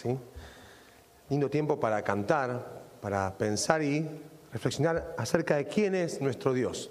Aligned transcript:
¿sí? 0.00 0.18
Lindo 1.28 1.50
tiempo 1.50 1.78
para 1.78 2.02
cantar, 2.02 2.82
para 3.00 3.36
pensar 3.36 3.82
y 3.82 4.08
reflexionar 4.52 5.14
acerca 5.18 5.56
de 5.56 5.66
quién 5.66 5.94
es 5.94 6.20
nuestro 6.20 6.52
Dios. 6.52 6.90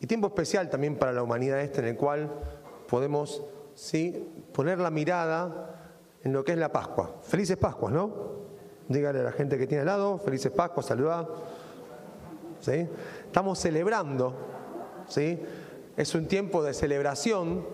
Y 0.00 0.06
tiempo 0.06 0.28
especial 0.28 0.70
también 0.70 0.96
para 0.96 1.12
la 1.12 1.22
humanidad 1.22 1.60
este 1.60 1.80
en 1.80 1.88
el 1.88 1.96
cual 1.96 2.30
podemos 2.88 3.42
¿sí? 3.74 4.26
poner 4.52 4.78
la 4.78 4.90
mirada 4.90 5.80
en 6.22 6.32
lo 6.32 6.44
que 6.44 6.52
es 6.52 6.58
la 6.58 6.72
Pascua. 6.72 7.16
Felices 7.22 7.56
Pascuas, 7.56 7.92
¿no? 7.92 8.34
Dígale 8.88 9.20
a 9.20 9.24
la 9.24 9.32
gente 9.32 9.58
que 9.58 9.66
tiene 9.66 9.80
al 9.80 9.86
lado, 9.86 10.18
felices 10.18 10.52
Pascuas, 10.52 10.86
saludad. 10.86 11.28
¿Sí? 12.60 12.88
Estamos 13.26 13.58
celebrando, 13.58 14.34
¿sí? 15.08 15.38
Es 15.96 16.14
un 16.14 16.26
tiempo 16.26 16.62
de 16.62 16.72
celebración 16.72 17.66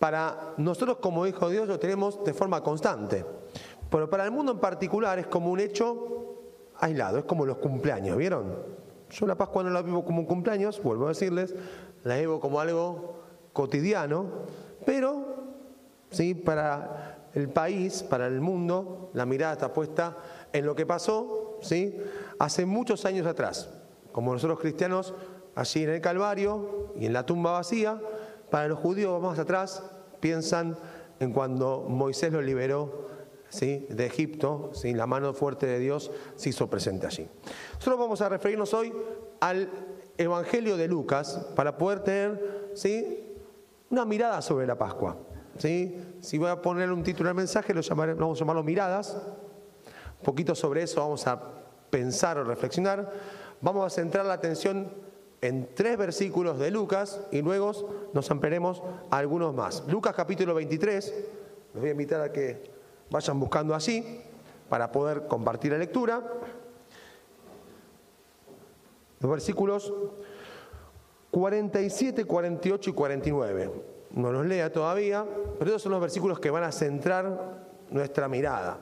para 0.00 0.54
nosotros 0.56 0.98
como 0.98 1.26
hijos 1.26 1.48
de 1.48 1.56
Dios 1.56 1.68
lo 1.68 1.78
tenemos 1.78 2.22
de 2.24 2.34
forma 2.34 2.62
constante. 2.62 3.24
Pero 3.94 4.10
para 4.10 4.24
el 4.24 4.32
mundo 4.32 4.50
en 4.50 4.58
particular 4.58 5.20
es 5.20 5.28
como 5.28 5.52
un 5.52 5.60
hecho 5.60 6.40
aislado, 6.80 7.18
es 7.18 7.24
como 7.26 7.46
los 7.46 7.58
cumpleaños, 7.58 8.16
¿vieron? 8.16 8.52
Yo 9.08 9.24
la 9.24 9.36
Pascua 9.36 9.62
no 9.62 9.70
la 9.70 9.82
vivo 9.82 10.04
como 10.04 10.18
un 10.18 10.26
cumpleaños, 10.26 10.82
vuelvo 10.82 11.04
a 11.04 11.10
decirles, 11.10 11.54
la 12.02 12.16
vivo 12.16 12.40
como 12.40 12.58
algo 12.58 13.20
cotidiano, 13.52 14.26
pero 14.84 15.24
¿sí? 16.10 16.34
para 16.34 17.28
el 17.34 17.48
país, 17.50 18.02
para 18.02 18.26
el 18.26 18.40
mundo, 18.40 19.10
la 19.14 19.26
mirada 19.26 19.52
está 19.52 19.72
puesta 19.72 20.16
en 20.52 20.66
lo 20.66 20.74
que 20.74 20.86
pasó 20.86 21.60
¿sí? 21.62 21.96
hace 22.40 22.66
muchos 22.66 23.04
años 23.04 23.28
atrás. 23.28 23.70
Como 24.10 24.32
nosotros 24.32 24.58
cristianos, 24.58 25.14
allí 25.54 25.84
en 25.84 25.90
el 25.90 26.00
Calvario 26.00 26.94
y 26.98 27.06
en 27.06 27.12
la 27.12 27.26
tumba 27.26 27.52
vacía, 27.52 28.00
para 28.50 28.66
los 28.66 28.80
judíos 28.80 29.22
más 29.22 29.38
atrás 29.38 29.84
piensan 30.18 30.76
en 31.20 31.32
cuando 31.32 31.86
Moisés 31.88 32.32
los 32.32 32.44
liberó 32.44 33.13
de 33.60 34.06
Egipto, 34.06 34.70
¿sí? 34.74 34.94
la 34.94 35.06
mano 35.06 35.32
fuerte 35.32 35.66
de 35.66 35.78
Dios 35.78 36.10
se 36.34 36.48
hizo 36.48 36.68
presente 36.68 37.06
allí. 37.06 37.28
Nosotros 37.74 37.98
vamos 37.98 38.20
a 38.20 38.28
referirnos 38.28 38.74
hoy 38.74 38.92
al 39.40 39.70
Evangelio 40.18 40.76
de 40.76 40.88
Lucas 40.88 41.46
para 41.54 41.76
poder 41.78 42.00
tener 42.00 42.70
¿sí? 42.74 43.32
una 43.90 44.04
mirada 44.04 44.42
sobre 44.42 44.66
la 44.66 44.76
Pascua. 44.76 45.16
¿sí? 45.58 45.98
Si 46.20 46.38
voy 46.38 46.50
a 46.50 46.60
poner 46.60 46.90
un 46.90 47.02
título 47.02 47.28
al 47.28 47.36
mensaje, 47.36 47.72
lo 47.72 47.82
vamos 47.94 48.38
a 48.38 48.40
llamarlo 48.40 48.62
miradas. 48.62 49.16
Un 50.18 50.24
poquito 50.24 50.54
sobre 50.54 50.82
eso 50.82 51.00
vamos 51.00 51.26
a 51.26 51.40
pensar 51.90 52.38
o 52.38 52.44
reflexionar. 52.44 53.12
Vamos 53.60 53.86
a 53.86 53.90
centrar 53.90 54.26
la 54.26 54.34
atención 54.34 54.90
en 55.40 55.74
tres 55.74 55.96
versículos 55.96 56.58
de 56.58 56.70
Lucas 56.70 57.20
y 57.30 57.42
luego 57.42 58.10
nos 58.12 58.30
ampliaremos 58.30 58.82
a 59.10 59.18
algunos 59.18 59.54
más. 59.54 59.84
Lucas 59.86 60.14
capítulo 60.14 60.54
23, 60.54 61.14
les 61.74 61.80
voy 61.80 61.88
a 61.88 61.92
invitar 61.92 62.20
a 62.20 62.32
que 62.32 62.73
vayan 63.14 63.38
buscando 63.38 63.76
allí 63.76 64.22
para 64.68 64.90
poder 64.90 65.28
compartir 65.28 65.70
la 65.70 65.78
lectura. 65.78 66.20
Los 69.20 69.30
versículos 69.30 69.92
47, 71.30 72.24
48 72.24 72.90
y 72.90 72.92
49. 72.92 73.70
No 74.14 74.32
los 74.32 74.44
lea 74.44 74.72
todavía, 74.72 75.24
pero 75.58 75.70
esos 75.70 75.82
son 75.82 75.92
los 75.92 76.00
versículos 76.00 76.40
que 76.40 76.50
van 76.50 76.64
a 76.64 76.72
centrar 76.72 77.66
nuestra 77.88 78.28
mirada. 78.28 78.80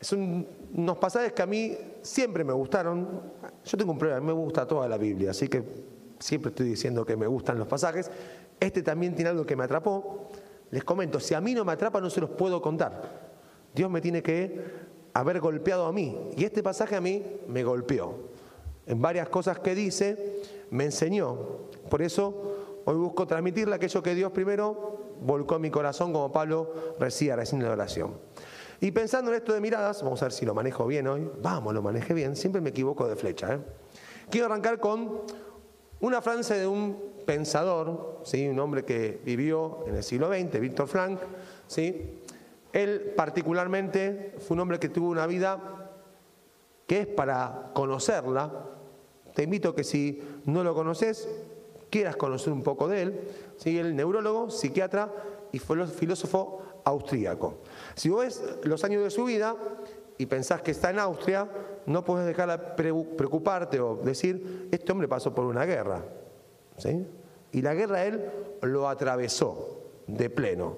Son 0.00 0.46
unos 0.74 0.96
pasajes 0.96 1.34
que 1.34 1.42
a 1.42 1.46
mí 1.46 1.76
siempre 2.00 2.44
me 2.44 2.52
gustaron. 2.54 3.20
Yo 3.62 3.76
tengo 3.76 3.92
un 3.92 3.98
problema, 3.98 4.20
me 4.22 4.32
gusta 4.32 4.66
toda 4.66 4.88
la 4.88 4.96
Biblia, 4.96 5.32
así 5.32 5.48
que 5.48 5.62
siempre 6.18 6.48
estoy 6.48 6.66
diciendo 6.66 7.04
que 7.04 7.14
me 7.14 7.26
gustan 7.26 7.58
los 7.58 7.68
pasajes. 7.68 8.10
Este 8.58 8.82
también 8.82 9.14
tiene 9.14 9.30
algo 9.30 9.44
que 9.44 9.54
me 9.54 9.64
atrapó. 9.64 10.30
Les 10.70 10.82
comento, 10.82 11.20
si 11.20 11.34
a 11.34 11.42
mí 11.42 11.54
no 11.54 11.62
me 11.62 11.72
atrapa 11.72 12.00
no 12.00 12.08
se 12.08 12.22
los 12.22 12.30
puedo 12.30 12.62
contar. 12.62 13.23
Dios 13.74 13.90
me 13.90 14.00
tiene 14.00 14.22
que 14.22 14.84
haber 15.12 15.40
golpeado 15.40 15.86
a 15.86 15.92
mí. 15.92 16.30
Y 16.36 16.44
este 16.44 16.62
pasaje 16.62 16.96
a 16.96 17.00
mí 17.00 17.22
me 17.48 17.64
golpeó. 17.64 18.30
En 18.86 19.00
varias 19.00 19.28
cosas 19.28 19.58
que 19.58 19.74
dice, 19.74 20.42
me 20.70 20.84
enseñó. 20.84 21.36
Por 21.88 22.02
eso 22.02 22.82
hoy 22.84 22.96
busco 22.96 23.26
transmitirle 23.26 23.74
aquello 23.74 24.02
que 24.02 24.14
Dios 24.14 24.30
primero 24.32 25.16
volcó 25.20 25.56
en 25.56 25.62
mi 25.62 25.70
corazón, 25.70 26.12
como 26.12 26.30
Pablo 26.30 26.74
decía 26.98 27.36
recién 27.36 27.62
en 27.62 27.68
la 27.68 27.74
oración. 27.74 28.14
Y 28.80 28.90
pensando 28.90 29.30
en 29.30 29.38
esto 29.38 29.52
de 29.52 29.60
miradas, 29.60 30.02
vamos 30.02 30.20
a 30.22 30.26
ver 30.26 30.32
si 30.32 30.44
lo 30.44 30.54
manejo 30.54 30.86
bien 30.86 31.06
hoy. 31.06 31.30
Vamos, 31.40 31.72
lo 31.72 31.80
manejé 31.80 32.12
bien. 32.12 32.36
Siempre 32.36 32.60
me 32.60 32.70
equivoco 32.70 33.08
de 33.08 33.16
flecha. 33.16 33.54
¿eh? 33.54 33.58
Quiero 34.30 34.46
arrancar 34.46 34.78
con 34.78 35.22
una 36.00 36.20
frase 36.20 36.58
de 36.58 36.66
un 36.66 37.14
pensador, 37.24 38.20
¿sí? 38.24 38.46
un 38.46 38.58
hombre 38.58 38.84
que 38.84 39.20
vivió 39.24 39.84
en 39.86 39.94
el 39.94 40.02
siglo 40.02 40.28
XX, 40.28 40.60
Víctor 40.60 40.88
Frank. 40.88 41.18
¿sí? 41.66 42.23
Él 42.74 43.14
particularmente 43.16 44.34
fue 44.40 44.56
un 44.56 44.60
hombre 44.62 44.80
que 44.80 44.88
tuvo 44.88 45.08
una 45.08 45.28
vida 45.28 45.92
que 46.88 47.02
es 47.02 47.06
para 47.06 47.70
conocerla. 47.72 48.50
Te 49.32 49.44
invito 49.44 49.70
a 49.70 49.76
que 49.76 49.84
si 49.84 50.20
no 50.44 50.64
lo 50.64 50.74
conoces, 50.74 51.28
quieras 51.88 52.16
conocer 52.16 52.52
un 52.52 52.64
poco 52.64 52.88
de 52.88 53.02
él. 53.02 53.20
¿sí? 53.58 53.78
El 53.78 53.94
neurólogo, 53.94 54.50
psiquiatra 54.50 55.08
y 55.52 55.60
filósofo 55.60 56.62
austríaco. 56.82 57.58
Si 57.94 58.08
vos 58.08 58.24
ves 58.24 58.42
los 58.64 58.82
años 58.82 59.04
de 59.04 59.10
su 59.10 59.24
vida 59.24 59.54
y 60.18 60.26
pensás 60.26 60.60
que 60.60 60.72
está 60.72 60.90
en 60.90 60.98
Austria, 60.98 61.48
no 61.86 62.04
puedes 62.04 62.26
dejar 62.26 62.50
de 62.50 62.58
preocuparte 63.16 63.78
o 63.78 63.94
decir, 63.94 64.68
este 64.72 64.90
hombre 64.90 65.06
pasó 65.06 65.32
por 65.32 65.44
una 65.44 65.64
guerra. 65.64 66.02
¿sí? 66.76 67.06
Y 67.52 67.62
la 67.62 67.74
guerra 67.74 68.04
él 68.04 68.20
lo 68.62 68.88
atravesó 68.88 69.78
de 70.08 70.28
pleno. 70.28 70.76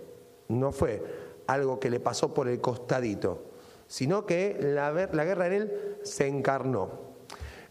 No 0.48 0.72
fue 0.72 1.25
algo 1.46 1.78
que 1.80 1.90
le 1.90 2.00
pasó 2.00 2.32
por 2.34 2.48
el 2.48 2.60
costadito, 2.60 3.44
sino 3.86 4.26
que 4.26 4.56
la, 4.60 4.92
guerra 4.92 5.46
en 5.46 5.52
él 5.52 5.98
se 6.02 6.26
encarnó. 6.26 7.06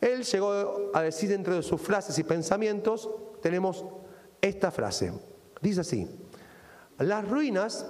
Él 0.02 0.24
llegó 0.24 0.91
a 0.94 1.02
decir 1.02 1.30
dentro 1.30 1.56
de 1.56 1.63
sus 1.63 1.81
frases 1.81 2.18
y 2.19 2.24
pensamientos, 2.24 3.09
tenemos 3.41 3.86
esta 4.41 4.72
frase. 4.72 5.13
Dice 5.62 5.81
así, 5.81 6.09
las 7.00 7.28
ruinas 7.28 7.86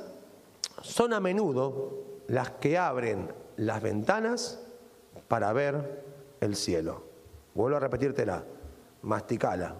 son 0.81 1.13
a 1.13 1.19
menudo 1.19 2.03
las 2.27 2.51
que 2.51 2.77
abren 2.77 3.31
las 3.57 3.81
ventanas 3.81 4.61
para 5.27 5.51
ver 5.53 6.03
el 6.41 6.55
cielo. 6.55 7.03
Vuelvo 7.53 7.77
a 7.77 7.79
repetírtela, 7.79 8.43
masticala. 9.01 9.75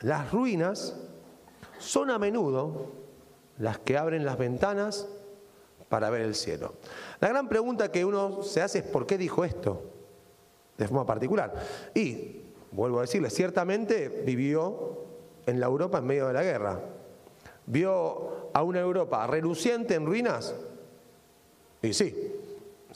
Las 0.00 0.30
ruinas 0.32 0.96
son 1.78 2.10
a 2.10 2.18
menudo 2.18 2.92
las 3.58 3.78
que 3.78 3.96
abren 3.96 4.24
las 4.24 4.38
ventanas 4.38 5.08
para 5.88 6.10
ver 6.10 6.22
el 6.22 6.34
cielo. 6.34 6.74
La 7.20 7.28
gran 7.28 7.48
pregunta 7.48 7.90
que 7.90 8.04
uno 8.04 8.42
se 8.42 8.60
hace 8.60 8.80
es 8.80 8.84
¿por 8.84 9.06
qué 9.06 9.18
dijo 9.18 9.44
esto? 9.44 9.82
De 10.76 10.86
forma 10.86 11.06
particular. 11.06 11.54
Y, 11.94 12.42
vuelvo 12.72 12.98
a 12.98 13.02
decirle, 13.02 13.30
ciertamente 13.30 14.08
vivió 14.24 15.04
en 15.46 15.60
la 15.60 15.66
Europa 15.66 15.98
en 15.98 16.06
medio 16.06 16.26
de 16.26 16.32
la 16.34 16.42
guerra. 16.42 16.80
Vio 17.66 18.50
a 18.52 18.62
una 18.62 18.80
Europa 18.80 19.26
reluciente 19.26 19.94
en 19.94 20.06
ruinas. 20.06 20.54
Y 21.82 21.92
sí, 21.92 22.34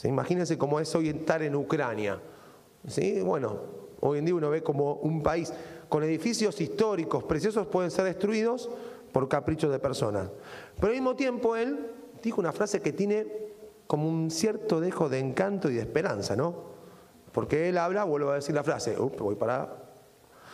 imagínense 0.05 0.59
cómo 0.59 0.81
es 0.81 0.95
hoy 0.95 1.09
estar 1.09 1.43
en 1.43 1.55
Ucrania. 1.55 2.21
¿Sí? 2.87 3.21
Bueno, 3.21 3.61
hoy 4.01 4.19
en 4.19 4.25
día 4.25 4.35
uno 4.35 4.51
ve 4.51 4.63
como 4.63 4.95
un 4.95 5.23
país 5.23 5.53
con 5.89 6.03
edificios 6.03 6.61
históricos 6.61 7.23
preciosos 7.25 7.67
pueden 7.67 7.91
ser 7.91 8.05
destruidos 8.07 8.71
por 9.13 9.29
caprichos 9.29 9.71
de 9.71 9.79
personas. 9.79 10.31
Pero 10.77 10.89
al 10.89 10.95
mismo 10.95 11.15
tiempo 11.15 11.55
él 11.55 11.91
dijo 12.23 12.41
una 12.41 12.53
frase 12.53 12.81
que 12.81 12.93
tiene 12.93 13.27
como 13.87 14.09
un 14.09 14.31
cierto 14.31 14.81
dejo 14.81 15.09
de 15.09 15.19
encanto 15.19 15.71
y 15.71 15.75
de 15.75 15.81
esperanza, 15.81 16.37
¿no? 16.37 16.73
Porque 17.33 17.69
él 17.69 17.79
habla, 17.79 18.05
vuelvo 18.05 18.31
a 18.31 18.35
decir 18.37 18.55
la 18.55 18.63
frase, 18.63 18.97
voy 18.97 19.35
para... 19.35 19.83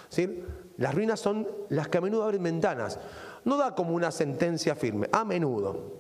¿sí? 0.09 0.45
Las 0.77 0.95
ruinas 0.95 1.21
son 1.21 1.47
las 1.69 1.89
que 1.89 1.99
a 1.99 2.01
menudo 2.01 2.25
abren 2.25 2.43
ventanas. 2.43 2.99
No 3.45 3.57
da 3.57 3.75
como 3.75 3.95
una 3.95 4.11
sentencia 4.11 4.75
firme, 4.75 5.09
a 5.13 5.25
menudo. 5.25 5.99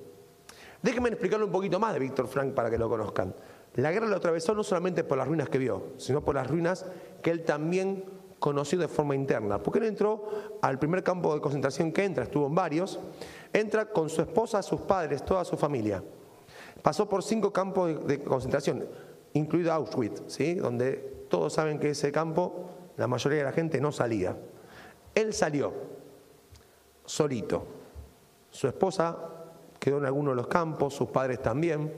Déjenme 0.83 1.09
explicarlo 1.09 1.47
un 1.47 1.53
poquito 1.53 1.81
más 1.81 1.93
de 1.93 1.99
Víctor 1.99 2.29
Frank 2.29 2.55
para 2.55 2.71
que 2.71 2.79
lo 2.79 2.89
conozcan. 2.89 3.35
La 3.75 3.91
guerra 3.91 4.07
lo 4.07 4.17
atravesó 4.17 4.55
no 4.55 4.63
solamente 4.63 5.05
por 5.05 5.19
las 5.19 5.27
ruinas 5.27 5.49
que 5.49 5.59
vio, 5.59 5.93
sino 5.97 6.25
por 6.25 6.37
las 6.37 6.49
ruinas 6.49 6.87
que 7.23 7.31
él 7.31 7.45
también 7.45 8.05
conoció 8.39 8.79
de 8.79 8.89
forma 8.89 9.15
interna. 9.15 9.63
Porque 9.63 9.81
él 9.81 9.87
entró 9.87 10.59
al 10.63 10.79
primer 10.79 11.03
campo 11.03 11.35
de 11.35 11.41
concentración 11.41 11.93
que 11.93 12.05
entra, 12.05 12.25
estuvo 12.25 12.47
en 12.47 12.55
varios, 12.55 13.01
entra 13.53 13.87
con 13.87 14.09
su 14.09 14.23
esposa, 14.23 14.63
sus 14.63 14.81
padres, 14.81 15.25
toda 15.25 15.45
su 15.45 15.57
familia. 15.57 16.03
Pasó 16.83 17.09
por 17.09 17.23
cinco 17.23 17.53
campos 17.53 18.07
de 18.07 18.23
concentración, 18.23 18.87
incluido 19.33 19.73
Auschwitz, 19.73 20.23
¿sí? 20.29 20.55
donde 20.55 21.27
todos 21.29 21.53
saben 21.53 21.79
que 21.79 21.91
ese 21.91 22.13
campo 22.13 22.71
la 22.97 23.07
mayoría 23.07 23.39
de 23.39 23.45
la 23.45 23.53
gente 23.53 23.81
no 23.81 23.93
salía. 23.93 24.37
Él 25.15 25.33
salió 25.33 25.73
solito. 27.05 27.65
Su 28.51 28.67
esposa 28.67 29.17
quedó 29.79 29.99
en 29.99 30.07
alguno 30.07 30.31
de 30.31 30.37
los 30.37 30.49
campos, 30.49 30.95
sus 30.95 31.09
padres 31.09 31.41
también. 31.41 31.95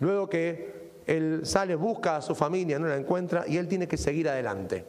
Luego 0.00 0.28
que 0.28 1.02
él 1.06 1.40
sale, 1.44 1.74
busca 1.74 2.16
a 2.16 2.22
su 2.22 2.34
familia, 2.34 2.78
no 2.78 2.86
la 2.86 2.96
encuentra 2.96 3.44
y 3.46 3.56
él 3.56 3.68
tiene 3.68 3.88
que 3.88 3.96
seguir 3.96 4.28
adelante. 4.28 4.84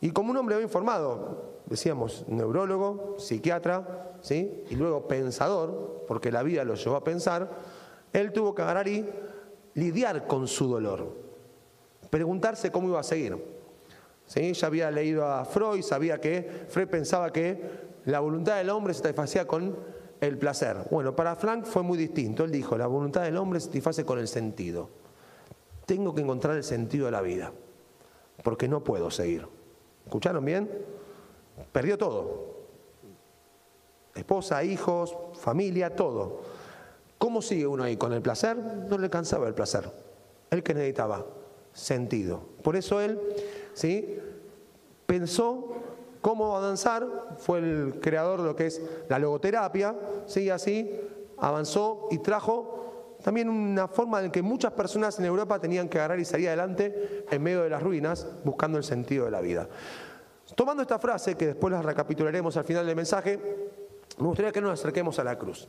Y 0.00 0.10
como 0.10 0.30
un 0.30 0.36
hombre 0.36 0.56
bien 0.56 0.68
informado, 0.68 1.57
decíamos, 1.68 2.24
neurólogo, 2.28 3.16
psiquiatra, 3.18 4.16
¿sí? 4.20 4.64
y 4.70 4.74
luego 4.76 5.06
pensador, 5.06 6.04
porque 6.06 6.32
la 6.32 6.42
vida 6.42 6.64
lo 6.64 6.74
llevó 6.74 6.96
a 6.96 7.04
pensar, 7.04 7.50
él 8.12 8.32
tuvo 8.32 8.54
que 8.54 8.62
agarrar 8.62 8.88
y 8.88 9.06
lidiar 9.74 10.26
con 10.26 10.48
su 10.48 10.68
dolor, 10.68 11.12
preguntarse 12.10 12.70
cómo 12.70 12.88
iba 12.88 13.00
a 13.00 13.04
seguir. 13.04 13.58
¿Sí? 14.26 14.52
Ya 14.52 14.66
había 14.66 14.90
leído 14.90 15.24
a 15.26 15.44
Freud, 15.46 15.82
sabía 15.82 16.20
que 16.20 16.66
Freud 16.68 16.88
pensaba 16.88 17.32
que 17.32 17.88
la 18.04 18.20
voluntad 18.20 18.58
del 18.58 18.68
hombre 18.68 18.92
se 18.92 19.00
satisfacía 19.00 19.46
con 19.46 19.74
el 20.20 20.36
placer. 20.36 20.76
Bueno, 20.90 21.16
para 21.16 21.34
Frank 21.36 21.64
fue 21.64 21.82
muy 21.82 21.96
distinto. 21.96 22.44
Él 22.44 22.50
dijo, 22.50 22.76
la 22.76 22.86
voluntad 22.86 23.22
del 23.22 23.38
hombre 23.38 23.58
se 23.60 23.66
satisface 23.66 24.04
con 24.04 24.18
el 24.18 24.28
sentido. 24.28 24.90
Tengo 25.86 26.14
que 26.14 26.20
encontrar 26.20 26.56
el 26.56 26.64
sentido 26.64 27.06
de 27.06 27.12
la 27.12 27.22
vida, 27.22 27.52
porque 28.44 28.68
no 28.68 28.84
puedo 28.84 29.10
seguir. 29.10 29.46
¿Escucharon 30.04 30.44
bien? 30.44 30.68
Perdió 31.72 31.98
todo. 31.98 32.58
Esposa, 34.14 34.64
hijos, 34.64 35.16
familia, 35.40 35.94
todo. 35.94 36.40
¿Cómo 37.18 37.42
sigue 37.42 37.66
uno 37.66 37.84
ahí? 37.84 37.96
¿Con 37.96 38.12
el 38.12 38.22
placer? 38.22 38.56
No 38.56 38.98
le 38.98 39.04
alcanzaba 39.04 39.46
el 39.48 39.54
placer. 39.54 39.90
Él 40.50 40.62
que 40.62 40.74
necesitaba 40.74 41.24
sentido. 41.72 42.40
Por 42.62 42.76
eso 42.76 43.00
él 43.00 43.20
¿sí? 43.74 44.18
pensó 45.06 45.72
cómo 46.20 46.56
avanzar, 46.56 47.06
fue 47.38 47.58
el 47.58 48.00
creador 48.00 48.40
de 48.40 48.46
lo 48.46 48.56
que 48.56 48.66
es 48.66 48.82
la 49.08 49.18
logoterapia, 49.18 49.94
¿sí? 50.26 50.50
así 50.50 50.90
avanzó 51.38 52.08
y 52.10 52.18
trajo 52.18 53.16
también 53.22 53.48
una 53.48 53.88
forma 53.88 54.22
en 54.22 54.30
que 54.30 54.42
muchas 54.42 54.72
personas 54.72 55.18
en 55.18 55.24
Europa 55.24 55.60
tenían 55.60 55.88
que 55.88 55.98
agarrar 55.98 56.20
y 56.20 56.24
salir 56.24 56.48
adelante 56.48 57.24
en 57.30 57.42
medio 57.42 57.62
de 57.62 57.70
las 57.70 57.82
ruinas, 57.82 58.26
buscando 58.44 58.78
el 58.78 58.84
sentido 58.84 59.24
de 59.24 59.30
la 59.30 59.40
vida. 59.40 59.68
Tomando 60.58 60.82
esta 60.82 60.98
frase, 60.98 61.36
que 61.36 61.46
después 61.46 61.70
la 61.70 61.80
recapitularemos 61.80 62.56
al 62.56 62.64
final 62.64 62.84
del 62.84 62.96
mensaje, 62.96 63.38
me 64.18 64.26
gustaría 64.26 64.50
que 64.50 64.60
nos 64.60 64.80
acerquemos 64.80 65.16
a 65.20 65.22
la 65.22 65.38
cruz. 65.38 65.68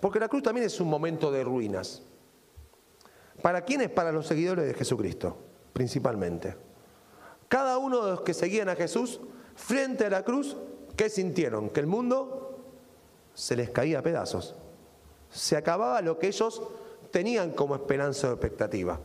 Porque 0.00 0.18
la 0.18 0.26
cruz 0.26 0.42
también 0.42 0.64
es 0.64 0.80
un 0.80 0.88
momento 0.88 1.30
de 1.30 1.44
ruinas. 1.44 2.00
¿Para 3.42 3.60
quiénes? 3.66 3.90
Para 3.90 4.10
los 4.10 4.26
seguidores 4.26 4.64
de 4.64 4.72
Jesucristo, 4.72 5.36
principalmente. 5.74 6.56
Cada 7.46 7.76
uno 7.76 8.02
de 8.06 8.12
los 8.12 8.22
que 8.22 8.32
seguían 8.32 8.70
a 8.70 8.74
Jesús, 8.74 9.20
frente 9.54 10.06
a 10.06 10.08
la 10.10 10.24
cruz, 10.24 10.56
¿qué 10.96 11.10
sintieron? 11.10 11.68
Que 11.68 11.80
el 11.80 11.86
mundo 11.86 12.64
se 13.34 13.54
les 13.54 13.68
caía 13.68 13.98
a 13.98 14.02
pedazos. 14.02 14.54
Se 15.28 15.58
acababa 15.58 16.00
lo 16.00 16.18
que 16.18 16.28
ellos 16.28 16.62
tenían 17.10 17.50
como 17.50 17.74
esperanza 17.74 18.30
o 18.30 18.32
expectativa. 18.32 18.98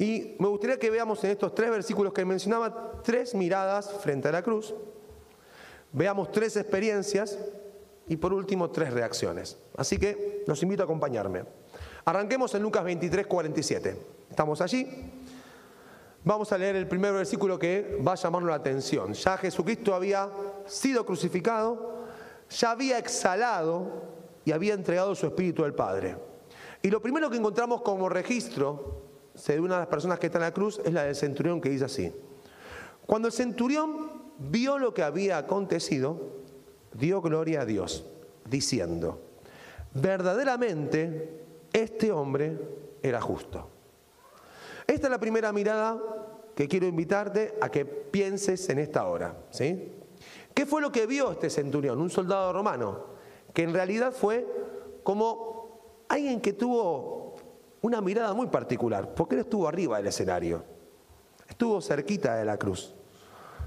Y 0.00 0.34
me 0.38 0.48
gustaría 0.48 0.78
que 0.78 0.88
veamos 0.88 1.22
en 1.24 1.32
estos 1.32 1.54
tres 1.54 1.70
versículos 1.70 2.14
que 2.14 2.24
mencionaba 2.24 3.02
tres 3.02 3.34
miradas 3.34 3.92
frente 4.00 4.28
a 4.28 4.32
la 4.32 4.42
cruz, 4.42 4.74
veamos 5.92 6.32
tres 6.32 6.56
experiencias 6.56 7.38
y 8.08 8.16
por 8.16 8.32
último 8.32 8.70
tres 8.70 8.94
reacciones. 8.94 9.58
Así 9.76 9.98
que 9.98 10.42
los 10.46 10.62
invito 10.62 10.82
a 10.82 10.84
acompañarme. 10.84 11.44
Arranquemos 12.06 12.54
en 12.54 12.62
Lucas 12.62 12.82
23, 12.82 13.26
47. 13.26 13.96
Estamos 14.30 14.62
allí. 14.62 14.88
Vamos 16.24 16.50
a 16.50 16.56
leer 16.56 16.76
el 16.76 16.88
primer 16.88 17.12
versículo 17.12 17.58
que 17.58 18.00
va 18.02 18.12
a 18.12 18.16
llamarnos 18.16 18.48
la 18.48 18.56
atención. 18.56 19.12
Ya 19.12 19.36
Jesucristo 19.36 19.94
había 19.94 20.30
sido 20.64 21.04
crucificado, 21.04 22.06
ya 22.48 22.70
había 22.70 22.96
exhalado 22.96 24.02
y 24.46 24.52
había 24.52 24.72
entregado 24.72 25.14
su 25.14 25.26
espíritu 25.26 25.62
al 25.62 25.74
Padre. 25.74 26.16
Y 26.80 26.88
lo 26.88 27.02
primero 27.02 27.28
que 27.28 27.36
encontramos 27.36 27.82
como 27.82 28.08
registro 28.08 29.09
de 29.46 29.60
una 29.60 29.74
de 29.74 29.80
las 29.80 29.88
personas 29.88 30.18
que 30.18 30.26
está 30.26 30.38
en 30.38 30.44
la 30.44 30.54
cruz 30.54 30.80
es 30.84 30.92
la 30.92 31.04
del 31.04 31.16
centurión 31.16 31.60
que 31.60 31.70
dice 31.70 31.84
así. 31.84 32.12
Cuando 33.06 33.28
el 33.28 33.32
centurión 33.32 34.10
vio 34.38 34.78
lo 34.78 34.94
que 34.94 35.02
había 35.02 35.38
acontecido, 35.38 36.40
dio 36.92 37.20
gloria 37.20 37.62
a 37.62 37.64
Dios, 37.64 38.04
diciendo, 38.44 39.20
verdaderamente 39.94 41.40
este 41.72 42.12
hombre 42.12 42.58
era 43.02 43.20
justo. 43.20 43.68
Esta 44.86 45.06
es 45.06 45.10
la 45.10 45.20
primera 45.20 45.52
mirada 45.52 46.00
que 46.54 46.68
quiero 46.68 46.86
invitarte 46.86 47.54
a 47.60 47.70
que 47.70 47.84
pienses 47.84 48.68
en 48.68 48.78
esta 48.78 49.06
hora. 49.06 49.36
¿sí? 49.50 49.92
¿Qué 50.52 50.66
fue 50.66 50.82
lo 50.82 50.92
que 50.92 51.06
vio 51.06 51.32
este 51.32 51.48
centurión? 51.48 52.00
Un 52.00 52.10
soldado 52.10 52.52
romano, 52.52 53.04
que 53.54 53.62
en 53.62 53.72
realidad 53.72 54.12
fue 54.12 54.46
como 55.02 56.04
alguien 56.08 56.40
que 56.40 56.52
tuvo 56.52 57.19
una 57.82 58.00
mirada 58.00 58.34
muy 58.34 58.48
particular, 58.48 59.14
porque 59.14 59.36
él 59.36 59.42
estuvo 59.42 59.66
arriba 59.66 59.96
del 59.96 60.06
escenario, 60.06 60.62
estuvo 61.48 61.80
cerquita 61.80 62.36
de 62.36 62.44
la 62.44 62.56
cruz. 62.56 62.94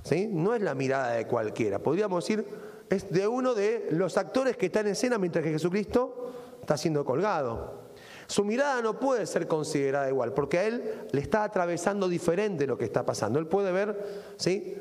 ¿sí? 0.04 0.28
No 0.32 0.54
es 0.54 0.62
la 0.62 0.76
mirada 0.76 1.14
de 1.14 1.28
cualquiera, 1.28 1.80
podríamos 1.80 2.24
decir, 2.24 2.46
es 2.90 3.10
de 3.10 3.28
uno 3.28 3.54
de 3.54 3.88
los 3.92 4.18
actores 4.18 4.58
que 4.58 4.68
está 4.68 4.82
en 4.82 4.88
escena 4.88 5.18
mientras 5.18 5.44
que 5.44 5.52
Jesucristo 5.52 6.32
está 6.62 6.78
siendo 6.78 7.04
colgado. 7.04 7.84
Su 8.28 8.46
mirada 8.46 8.82
no 8.82 9.00
puede 9.00 9.26
ser 9.26 9.48
considerada 9.48 10.10
igual, 10.10 10.34
porque 10.34 10.60
a 10.60 10.64
él 10.66 11.08
le 11.12 11.22
está 11.22 11.44
atravesando 11.44 12.08
diferente 12.08 12.68
lo 12.68 12.78
que 12.78 12.86
está 12.86 13.06
pasando. 13.06 13.40
Él 13.40 13.48
puede 13.48 13.72
ver 13.72 14.34
¿sí? 14.38 14.78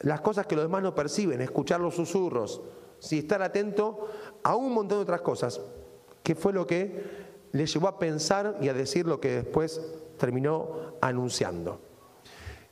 las 0.00 0.20
cosas 0.20 0.46
que 0.46 0.56
los 0.56 0.64
demás 0.64 0.82
no 0.82 0.94
perciben, 0.94 1.40
escuchar 1.40 1.80
los 1.80 1.94
susurros, 1.94 2.62
¿sí? 2.98 3.18
estar 3.18 3.42
atento 3.42 4.08
a 4.42 4.56
un 4.56 4.72
montón 4.72 4.98
de 4.98 5.02
otras 5.02 5.20
cosas, 5.20 5.60
que 6.22 6.34
fue 6.34 6.52
lo 6.52 6.66
que 6.66 7.31
le 7.52 7.66
llevó 7.66 7.88
a 7.88 7.98
pensar 7.98 8.56
y 8.60 8.68
a 8.68 8.74
decir 8.74 9.06
lo 9.06 9.20
que 9.20 9.42
después 9.42 9.80
terminó 10.18 10.94
anunciando. 11.00 11.80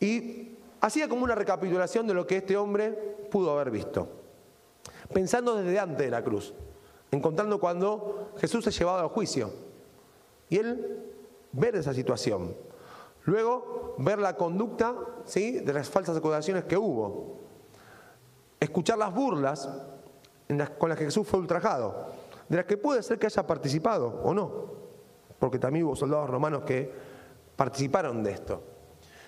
Y 0.00 0.56
hacía 0.80 1.08
como 1.08 1.24
una 1.24 1.34
recapitulación 1.34 2.06
de 2.06 2.14
lo 2.14 2.26
que 2.26 2.38
este 2.38 2.56
hombre 2.56 2.90
pudo 3.30 3.52
haber 3.52 3.70
visto, 3.70 4.08
pensando 5.12 5.54
desde 5.56 5.78
antes 5.78 6.06
de 6.06 6.10
la 6.10 6.24
cruz, 6.24 6.54
encontrando 7.10 7.60
cuando 7.60 8.32
Jesús 8.38 8.64
se 8.64 8.70
llevaba 8.70 9.02
al 9.02 9.08
juicio 9.08 9.50
y 10.48 10.58
él 10.58 11.12
ver 11.52 11.76
esa 11.76 11.92
situación. 11.92 12.54
Luego, 13.24 13.94
ver 13.98 14.18
la 14.18 14.36
conducta 14.36 14.94
¿sí? 15.24 15.60
de 15.60 15.72
las 15.72 15.88
falsas 15.90 16.16
acusaciones 16.16 16.64
que 16.64 16.76
hubo. 16.76 17.38
Escuchar 18.58 18.98
las 18.98 19.14
burlas 19.14 19.68
con 20.78 20.88
las 20.88 20.98
que 20.98 21.04
Jesús 21.04 21.26
fue 21.26 21.38
ultrajado, 21.38 22.08
de 22.50 22.56
las 22.56 22.66
que 22.66 22.76
puede 22.76 23.02
ser 23.02 23.18
que 23.18 23.26
haya 23.26 23.46
participado 23.46 24.20
o 24.24 24.34
no, 24.34 24.50
porque 25.38 25.60
también 25.60 25.86
hubo 25.86 25.94
soldados 25.94 26.28
romanos 26.28 26.64
que 26.66 26.90
participaron 27.54 28.24
de 28.24 28.32
esto. 28.32 28.60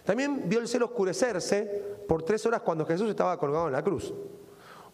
También 0.05 0.49
vio 0.49 0.59
el 0.59 0.67
cielo 0.67 0.87
oscurecerse 0.87 2.01
por 2.09 2.25
tres 2.25 2.45
horas 2.47 2.63
cuando 2.63 2.85
Jesús 2.85 3.09
estaba 3.09 3.39
colgado 3.39 3.69
en 3.69 3.75
la 3.75 3.85
cruz. 3.85 4.13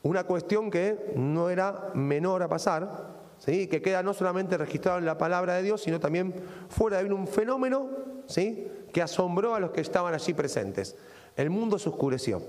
Una 0.02 0.24
cuestión 0.24 0.70
que 0.70 1.14
no 1.16 1.48
era 1.48 1.90
menor 1.94 2.42
a 2.42 2.48
pasar, 2.48 3.16
que 3.46 3.80
queda 3.80 4.02
no 4.02 4.12
solamente 4.12 4.58
registrado 4.58 4.98
en 4.98 5.06
la 5.06 5.16
palabra 5.16 5.54
de 5.54 5.62
Dios, 5.62 5.80
sino 5.80 5.98
también 5.98 6.34
fuera 6.68 7.02
de 7.02 7.10
un 7.10 7.26
fenómeno 7.26 7.88
¿sí? 8.26 8.68
que 8.92 9.00
asombró 9.00 9.54
a 9.54 9.60
los 9.60 9.70
que 9.70 9.80
estaban 9.80 10.12
allí 10.12 10.34
presentes. 10.34 10.96
El 11.34 11.48
mundo 11.48 11.78
se 11.78 11.88
oscureció. 11.88 12.42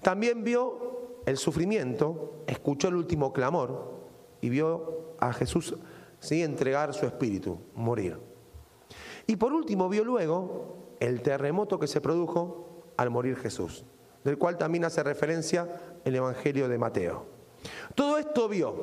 También 0.00 0.42
vio 0.42 1.20
el 1.26 1.36
sufrimiento, 1.36 2.44
escuchó 2.46 2.88
el 2.88 2.94
último 2.94 3.34
clamor 3.34 4.01
y 4.42 4.50
vio 4.50 5.14
a 5.18 5.32
Jesús 5.32 5.74
¿sí? 6.20 6.42
entregar 6.42 6.92
su 6.92 7.06
espíritu, 7.06 7.58
morir. 7.74 8.18
Y 9.26 9.36
por 9.36 9.54
último 9.54 9.88
vio 9.88 10.04
luego 10.04 10.96
el 11.00 11.22
terremoto 11.22 11.78
que 11.78 11.86
se 11.86 12.02
produjo 12.02 12.92
al 12.98 13.08
morir 13.08 13.36
Jesús, 13.36 13.86
del 14.24 14.36
cual 14.36 14.58
también 14.58 14.84
hace 14.84 15.02
referencia 15.02 16.00
el 16.04 16.16
Evangelio 16.16 16.68
de 16.68 16.76
Mateo. 16.76 17.24
Todo 17.94 18.18
esto 18.18 18.48
vio, 18.48 18.74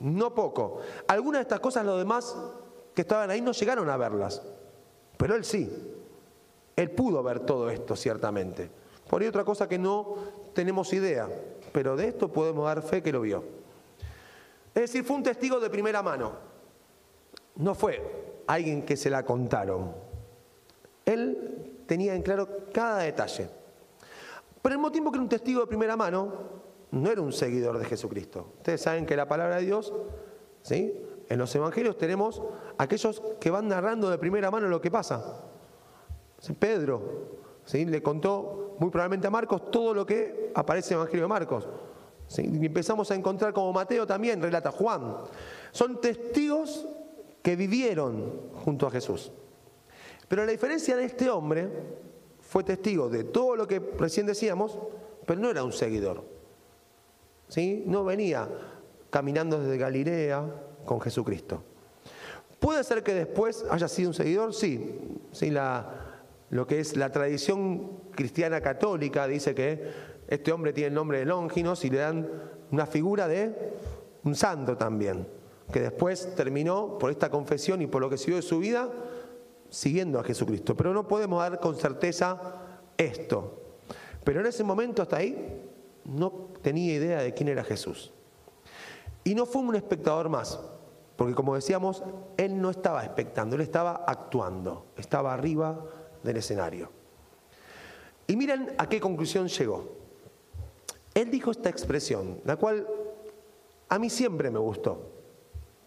no 0.00 0.34
poco. 0.34 0.78
Algunas 1.06 1.40
de 1.40 1.42
estas 1.42 1.60
cosas 1.60 1.84
los 1.84 1.98
demás 1.98 2.36
que 2.94 3.02
estaban 3.02 3.30
ahí 3.30 3.40
no 3.40 3.52
llegaron 3.52 3.88
a 3.88 3.96
verlas, 3.96 4.42
pero 5.16 5.36
él 5.36 5.44
sí. 5.44 5.70
Él 6.74 6.90
pudo 6.92 7.22
ver 7.22 7.40
todo 7.40 7.68
esto, 7.68 7.94
ciertamente. 7.94 8.70
Por 9.08 9.20
ahí 9.20 9.28
otra 9.28 9.44
cosa 9.44 9.68
que 9.68 9.78
no 9.78 10.14
tenemos 10.54 10.92
idea, 10.94 11.28
pero 11.72 11.96
de 11.96 12.08
esto 12.08 12.32
podemos 12.32 12.64
dar 12.64 12.80
fe 12.80 13.02
que 13.02 13.12
lo 13.12 13.20
vio. 13.20 13.59
Es 14.74 14.82
decir, 14.82 15.04
fue 15.04 15.16
un 15.16 15.22
testigo 15.22 15.58
de 15.60 15.68
primera 15.68 16.02
mano. 16.02 16.32
No 17.56 17.74
fue 17.74 18.42
alguien 18.46 18.84
que 18.84 18.96
se 18.96 19.10
la 19.10 19.24
contaron. 19.24 19.94
Él 21.04 21.82
tenía 21.86 22.14
en 22.14 22.22
claro 22.22 22.48
cada 22.72 22.98
detalle. 22.98 23.48
Pero 24.62 24.74
al 24.74 24.78
mismo 24.78 24.92
tiempo 24.92 25.10
que 25.10 25.16
era 25.16 25.22
un 25.22 25.28
testigo 25.28 25.60
de 25.60 25.66
primera 25.66 25.96
mano, 25.96 26.32
no 26.90 27.10
era 27.10 27.20
un 27.20 27.32
seguidor 27.32 27.78
de 27.78 27.84
Jesucristo. 27.84 28.52
Ustedes 28.58 28.80
saben 28.80 29.06
que 29.06 29.16
la 29.16 29.26
palabra 29.26 29.56
de 29.56 29.64
Dios, 29.64 29.92
¿sí? 30.62 30.94
en 31.28 31.38
los 31.38 31.54
evangelios 31.54 31.96
tenemos 31.96 32.42
aquellos 32.76 33.22
que 33.40 33.50
van 33.50 33.68
narrando 33.68 34.10
de 34.10 34.18
primera 34.18 34.50
mano 34.50 34.68
lo 34.68 34.80
que 34.80 34.90
pasa. 34.90 35.44
Pedro 36.58 37.02
¿sí? 37.64 37.84
le 37.84 38.02
contó 38.02 38.76
muy 38.80 38.90
probablemente 38.90 39.26
a 39.26 39.30
Marcos 39.30 39.70
todo 39.70 39.94
lo 39.94 40.06
que 40.06 40.50
aparece 40.54 40.94
en 40.94 41.00
el 41.00 41.02
Evangelio 41.02 41.24
de 41.24 41.28
Marcos. 41.28 41.68
Y 42.38 42.66
empezamos 42.66 43.10
a 43.10 43.14
encontrar 43.14 43.52
como 43.52 43.72
Mateo 43.72 44.06
también, 44.06 44.40
relata 44.40 44.70
Juan. 44.70 45.16
Son 45.72 46.00
testigos 46.00 46.86
que 47.42 47.56
vivieron 47.56 48.50
junto 48.64 48.86
a 48.86 48.90
Jesús. 48.90 49.32
Pero 50.28 50.44
la 50.44 50.52
diferencia 50.52 50.96
de 50.96 51.04
este 51.04 51.28
hombre 51.28 51.68
fue 52.40 52.62
testigo 52.62 53.08
de 53.08 53.24
todo 53.24 53.56
lo 53.56 53.66
que 53.66 53.80
recién 53.98 54.26
decíamos, 54.26 54.78
pero 55.26 55.40
no 55.40 55.50
era 55.50 55.64
un 55.64 55.72
seguidor. 55.72 56.24
No 57.86 58.04
venía 58.04 58.48
caminando 59.10 59.60
desde 59.60 59.76
Galilea 59.76 60.44
con 60.84 61.00
Jesucristo. 61.00 61.62
¿Puede 62.60 62.84
ser 62.84 63.02
que 63.02 63.14
después 63.14 63.64
haya 63.70 63.88
sido 63.88 64.10
un 64.10 64.14
seguidor? 64.14 64.54
Sí. 64.54 64.98
sí 65.32 65.50
la, 65.50 66.20
lo 66.50 66.66
que 66.66 66.78
es 66.78 66.96
la 66.96 67.10
tradición 67.10 67.98
cristiana 68.14 68.60
católica 68.60 69.26
dice 69.26 69.54
que 69.54 70.09
este 70.30 70.52
hombre 70.52 70.72
tiene 70.72 70.88
el 70.88 70.94
nombre 70.94 71.18
de 71.18 71.24
Longinos 71.26 71.84
y 71.84 71.90
le 71.90 71.98
dan 71.98 72.28
una 72.70 72.86
figura 72.86 73.26
de 73.26 73.74
un 74.22 74.36
santo 74.36 74.76
también, 74.76 75.26
que 75.72 75.80
después 75.80 76.34
terminó 76.36 76.98
por 76.98 77.10
esta 77.10 77.30
confesión 77.30 77.82
y 77.82 77.88
por 77.88 78.00
lo 78.00 78.08
que 78.08 78.16
siguió 78.16 78.36
de 78.36 78.42
su 78.42 78.60
vida 78.60 78.88
siguiendo 79.68 80.20
a 80.20 80.24
Jesucristo. 80.24 80.76
Pero 80.76 80.94
no 80.94 81.08
podemos 81.08 81.40
dar 81.40 81.58
con 81.58 81.74
certeza 81.76 82.40
esto. 82.96 83.74
Pero 84.22 84.40
en 84.40 84.46
ese 84.46 84.62
momento 84.62 85.02
hasta 85.02 85.16
ahí 85.16 85.64
no 86.04 86.48
tenía 86.62 86.94
idea 86.94 87.22
de 87.22 87.34
quién 87.34 87.48
era 87.48 87.64
Jesús. 87.64 88.12
Y 89.24 89.34
no 89.34 89.46
fue 89.46 89.62
un 89.62 89.74
espectador 89.74 90.28
más, 90.28 90.60
porque 91.16 91.34
como 91.34 91.56
decíamos, 91.56 92.04
él 92.36 92.60
no 92.60 92.70
estaba 92.70 93.04
expectando, 93.04 93.56
él 93.56 93.62
estaba 93.62 94.04
actuando, 94.06 94.86
estaba 94.96 95.34
arriba 95.34 95.84
del 96.22 96.36
escenario. 96.36 96.90
Y 98.28 98.36
miren 98.36 98.74
a 98.78 98.88
qué 98.88 99.00
conclusión 99.00 99.48
llegó. 99.48 99.99
Él 101.14 101.30
dijo 101.30 101.50
esta 101.50 101.68
expresión, 101.68 102.40
la 102.44 102.56
cual 102.56 102.86
a 103.88 103.98
mí 103.98 104.08
siempre 104.08 104.50
me 104.50 104.58
gustó. 104.58 105.10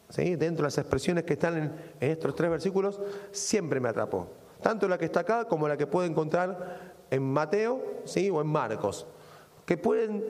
¿Sí? 0.09 0.35
Dentro 0.35 0.63
de 0.63 0.67
las 0.67 0.77
expresiones 0.77 1.23
que 1.23 1.33
están 1.33 1.57
en, 1.57 1.73
estos 1.99 2.35
tres 2.35 2.51
versículos, 2.51 2.99
siempre 3.31 3.79
me 3.79 3.89
atrapó. 3.89 4.27
Tanto 4.61 4.87
la 4.87 4.97
que 4.97 5.05
está 5.05 5.21
acá 5.21 5.45
como 5.45 5.67
la 5.67 5.77
que 5.77 5.87
puede 5.87 6.07
encontrar 6.07 6.93
en 7.09 7.23
Mateo 7.23 8.01
¿sí? 8.05 8.29
o 8.29 8.41
en 8.41 8.47
Marcos. 8.47 9.07
Que 9.65 9.77
pueden 9.77 10.23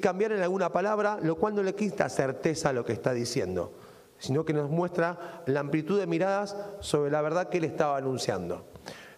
cambiar 0.00 0.32
en 0.32 0.42
alguna 0.42 0.72
palabra, 0.72 1.18
lo 1.20 1.36
cual 1.36 1.54
no 1.54 1.62
le 1.62 1.74
quita 1.74 2.08
certeza 2.08 2.70
a 2.70 2.72
lo 2.72 2.84
que 2.84 2.92
está 2.92 3.12
diciendo, 3.12 3.72
sino 4.18 4.44
que 4.44 4.52
nos 4.52 4.70
muestra 4.70 5.42
la 5.46 5.60
amplitud 5.60 5.98
de 5.98 6.06
miradas 6.06 6.56
sobre 6.80 7.10
la 7.10 7.20
verdad 7.20 7.48
que 7.48 7.58
él 7.58 7.64
estaba 7.64 7.96
anunciando. 7.96 8.64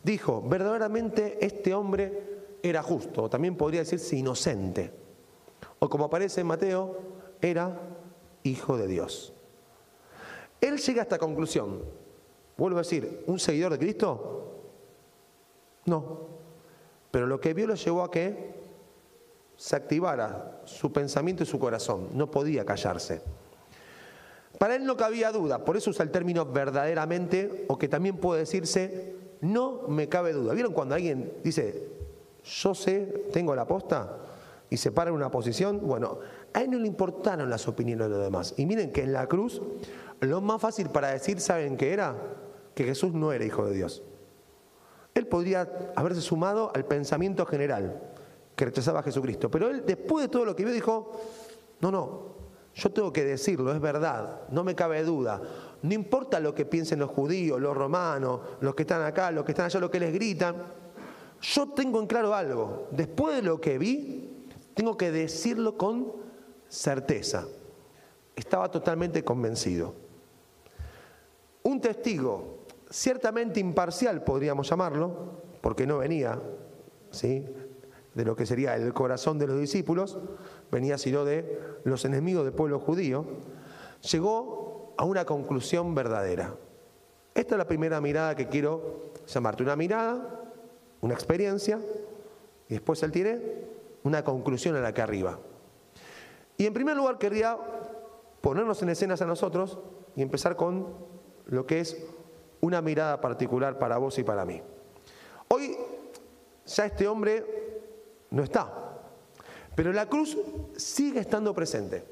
Dijo, 0.03 0.43
verdaderamente 0.43 1.45
este 1.45 1.75
hombre 1.75 2.39
era 2.63 2.83
justo, 2.83 3.25
o 3.25 3.31
también 3.31 3.57
podría 3.57 3.81
decirse 3.81 4.17
inocente. 4.17 5.08
O 5.79 5.89
como 5.89 6.05
aparece 6.05 6.41
en 6.41 6.47
Mateo, 6.47 6.99
era 7.41 7.81
hijo 8.43 8.77
de 8.77 8.87
Dios. 8.87 9.33
Él 10.61 10.79
llega 10.79 11.03
a 11.03 11.05
esta 11.05 11.19
conclusión. 11.19 11.83
Vuelvo 12.57 12.79
a 12.79 12.83
decir, 12.83 13.25
¿un 13.27 13.39
seguidor 13.39 13.73
de 13.73 13.79
Cristo? 13.79 14.55
No. 15.87 16.27
Pero 17.11 17.27
lo 17.27 17.41
que 17.41 17.55
vio 17.55 17.67
lo 17.67 17.75
llevó 17.75 18.03
a 18.03 18.11
que 18.11 18.59
se 19.57 19.77
activara 19.77 20.63
su 20.65 20.93
pensamiento 20.93 21.43
y 21.43 21.47
su 21.47 21.59
corazón. 21.59 22.09
No 22.15 22.31
podía 22.31 22.65
callarse. 22.65 23.23
Para 24.59 24.75
él 24.75 24.85
no 24.85 24.97
cabía 24.97 25.31
duda, 25.31 25.65
por 25.65 25.77
eso 25.77 25.91
usa 25.91 26.03
el 26.03 26.11
término 26.11 26.45
verdaderamente, 26.45 27.65
o 27.69 27.79
que 27.79 27.89
también 27.89 28.17
puede 28.17 28.41
decirse, 28.41 29.15
no 29.41 29.83
me 29.87 30.09
cabe 30.09 30.33
duda. 30.33 30.53
¿Vieron 30.55 30.73
cuando 30.73 30.97
alguien 30.97 31.33
dice, 31.45 31.89
yo 32.43 32.75
sé, 32.75 33.29
tengo 33.33 33.55
la 33.55 33.67
posta, 33.67 34.17
y 34.71 34.77
se 34.77 34.93
para 34.93 35.11
en 35.11 35.17
una 35.17 35.31
posición? 35.31 35.81
Bueno, 35.83 36.19
a 36.53 36.63
él 36.63 36.71
no 36.71 36.79
le 36.79 36.87
importaron 36.87 37.49
las 37.49 37.69
opiniones 37.69 38.09
de 38.09 38.15
los 38.15 38.25
demás. 38.25 38.55
Y 38.57 38.67
miren 38.67 38.93
que 38.93 39.03
en 39.03 39.13
la 39.13 39.27
cruz, 39.27 39.63
lo 40.21 40.41
más 40.41 40.61
fácil 40.61 40.91
para 40.91 41.09
decir, 41.09 41.41
¿saben 41.41 41.77
qué 41.77 41.93
era? 41.93 42.17
Que 42.75 42.85
Jesús 42.85 43.13
no 43.13 43.33
era 43.33 43.45
hijo 43.45 43.65
de 43.67 43.75
Dios. 43.75 44.03
Él 45.15 45.27
podría 45.27 45.69
haberse 45.97 46.21
sumado 46.21 46.71
al 46.75 46.85
pensamiento 46.85 47.45
general 47.47 48.01
que 48.55 48.67
rechazaba 48.67 49.01
a 49.01 49.03
Jesucristo. 49.03 49.51
Pero 49.51 49.69
él, 49.69 49.85
después 49.87 50.27
de 50.27 50.29
todo 50.29 50.45
lo 50.45 50.55
que 50.55 50.65
vio, 50.65 50.73
dijo, 50.73 51.13
no, 51.81 51.91
no, 51.91 52.35
yo 52.75 52.93
tengo 52.93 53.13
que 53.13 53.25
decirlo, 53.25 53.73
es 53.73 53.81
verdad, 53.81 54.43
no 54.51 54.63
me 54.63 54.75
cabe 54.75 55.03
duda. 55.03 55.41
No 55.83 55.95
importa 55.95 56.39
lo 56.39 56.55
que 56.55 56.65
piensen 56.65 56.99
los 56.99 57.11
judíos, 57.11 57.61
los 57.61 57.77
romanos, 57.77 58.41
los 58.61 58.75
que 58.75 58.83
están 58.83 59.03
acá, 59.03 59.31
los 59.31 59.45
que 59.45 59.53
están 59.53 59.67
allá, 59.67 59.81
lo 59.81 59.91
que 59.91 60.01
les 60.01 60.13
gritan. 60.13 60.57
Yo 61.41 61.69
tengo 61.71 62.01
en 62.01 62.07
claro 62.07 62.35
algo. 62.35 62.89
Después 62.91 63.37
de 63.37 63.43
lo 63.43 63.61
que 63.61 63.79
vi, 63.79 64.38
tengo 64.79 64.97
que 64.97 65.11
decirlo 65.11 65.77
con 65.77 66.13
certeza. 66.69 67.49
Estaba 68.37 68.71
totalmente 68.71 69.25
convencido. 69.25 69.93
Un 71.65 71.81
testigo 71.81 72.59
ciertamente 72.89 73.59
imparcial, 73.59 74.23
podríamos 74.23 74.71
llamarlo, 74.71 75.43
porque 75.63 75.85
no 75.85 75.99
venía 75.99 76.41
¿sí? 77.11 77.45
de 78.15 78.25
lo 78.25 78.37
que 78.37 78.47
sería 78.47 78.77
el 78.77 78.95
corazón 78.95 79.37
de 79.41 79.49
los 79.49 79.59
discípulos, 79.59 80.17
venía 80.71 80.97
sino 80.97 81.25
de 81.25 81.61
los 81.83 82.05
enemigos 82.05 82.45
del 82.45 82.55
pueblo 82.55 82.79
judío, 82.79 83.27
llegó 84.09 84.95
a 84.97 85.05
una 85.05 85.25
conclusión 85.25 85.93
verdadera. 85.97 86.55
Esta 87.35 87.57
es 87.57 87.59
la 87.59 87.67
primera 87.67 88.01
mirada 88.01 88.37
que 88.37 88.47
quiero 88.47 89.11
llamarte. 89.27 89.65
Una 89.65 89.75
mirada, 89.75 90.41
una 91.01 91.15
experiencia, 91.15 91.81
y 92.69 92.75
después 92.75 93.03
él 93.03 93.11
tiene 93.11 93.78
una 94.09 94.25
conclusión 94.25 94.75
en 94.75 94.83
la 94.83 94.93
que 94.93 95.03
arriba. 95.03 95.39
Y 96.57 96.67
en 96.67 96.73
primer 96.73 96.97
lugar 96.97 97.19
quería 97.19 97.57
ponernos 98.41 98.83
en 98.83 98.89
escenas 98.89 99.21
a 99.23 99.27
nosotros 99.27 99.79
y 100.17 100.23
empezar 100.23 100.57
con 100.57 100.87
lo 101.47 101.67
que 101.67 101.81
es 101.81 101.97
una 102.61 102.81
mirada 102.81 103.21
particular 103.21 103.79
para 103.79 103.99
vos 103.99 104.19
y 104.19 104.25
para 104.25 104.45
mí. 104.45 104.61
Hoy 105.49 105.77
ya 106.67 106.87
este 106.87 107.07
hombre 107.07 107.45
no 108.31 108.43
está, 108.43 108.73
pero 109.75 109.93
la 109.93 110.07
cruz 110.07 110.37
sigue 110.77 111.21
estando 111.21 111.55
presente. 111.55 112.05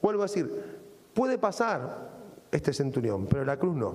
Vuelvo 0.00 0.22
a 0.22 0.26
decir, 0.26 0.80
puede 1.12 1.38
pasar 1.38 2.08
este 2.50 2.72
centurión, 2.72 3.26
pero 3.26 3.44
la 3.44 3.58
cruz 3.58 3.76
no. 3.76 3.94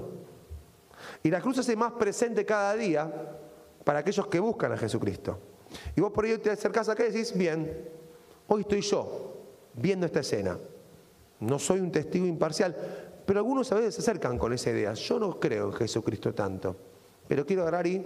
Y 1.23 1.31
la 1.31 1.41
cruz 1.41 1.55
se 1.55 1.61
hace 1.61 1.75
más 1.75 1.93
presente 1.93 2.45
cada 2.45 2.75
día 2.75 3.11
para 3.83 3.99
aquellos 3.99 4.27
que 4.27 4.39
buscan 4.39 4.71
a 4.71 4.77
Jesucristo. 4.77 5.52
Y 5.95 6.01
vos 6.01 6.11
por 6.11 6.25
ello 6.25 6.39
te 6.39 6.49
acercás 6.49 6.89
acá 6.89 7.03
y 7.05 7.11
decís, 7.11 7.35
bien, 7.37 7.89
hoy 8.47 8.61
estoy 8.61 8.81
yo 8.81 9.37
viendo 9.73 10.05
esta 10.05 10.19
escena. 10.19 10.57
No 11.39 11.59
soy 11.59 11.79
un 11.79 11.91
testigo 11.91 12.25
imparcial, 12.25 12.75
pero 13.25 13.39
algunos 13.39 13.71
a 13.71 13.75
veces 13.75 13.95
se 13.95 14.01
acercan 14.01 14.37
con 14.37 14.53
esa 14.53 14.69
idea. 14.69 14.93
Yo 14.93 15.19
no 15.19 15.39
creo 15.39 15.67
en 15.67 15.73
Jesucristo 15.73 16.33
tanto, 16.33 16.75
pero 17.27 17.45
quiero 17.45 17.63
agarrar 17.63 17.87
y 17.87 18.03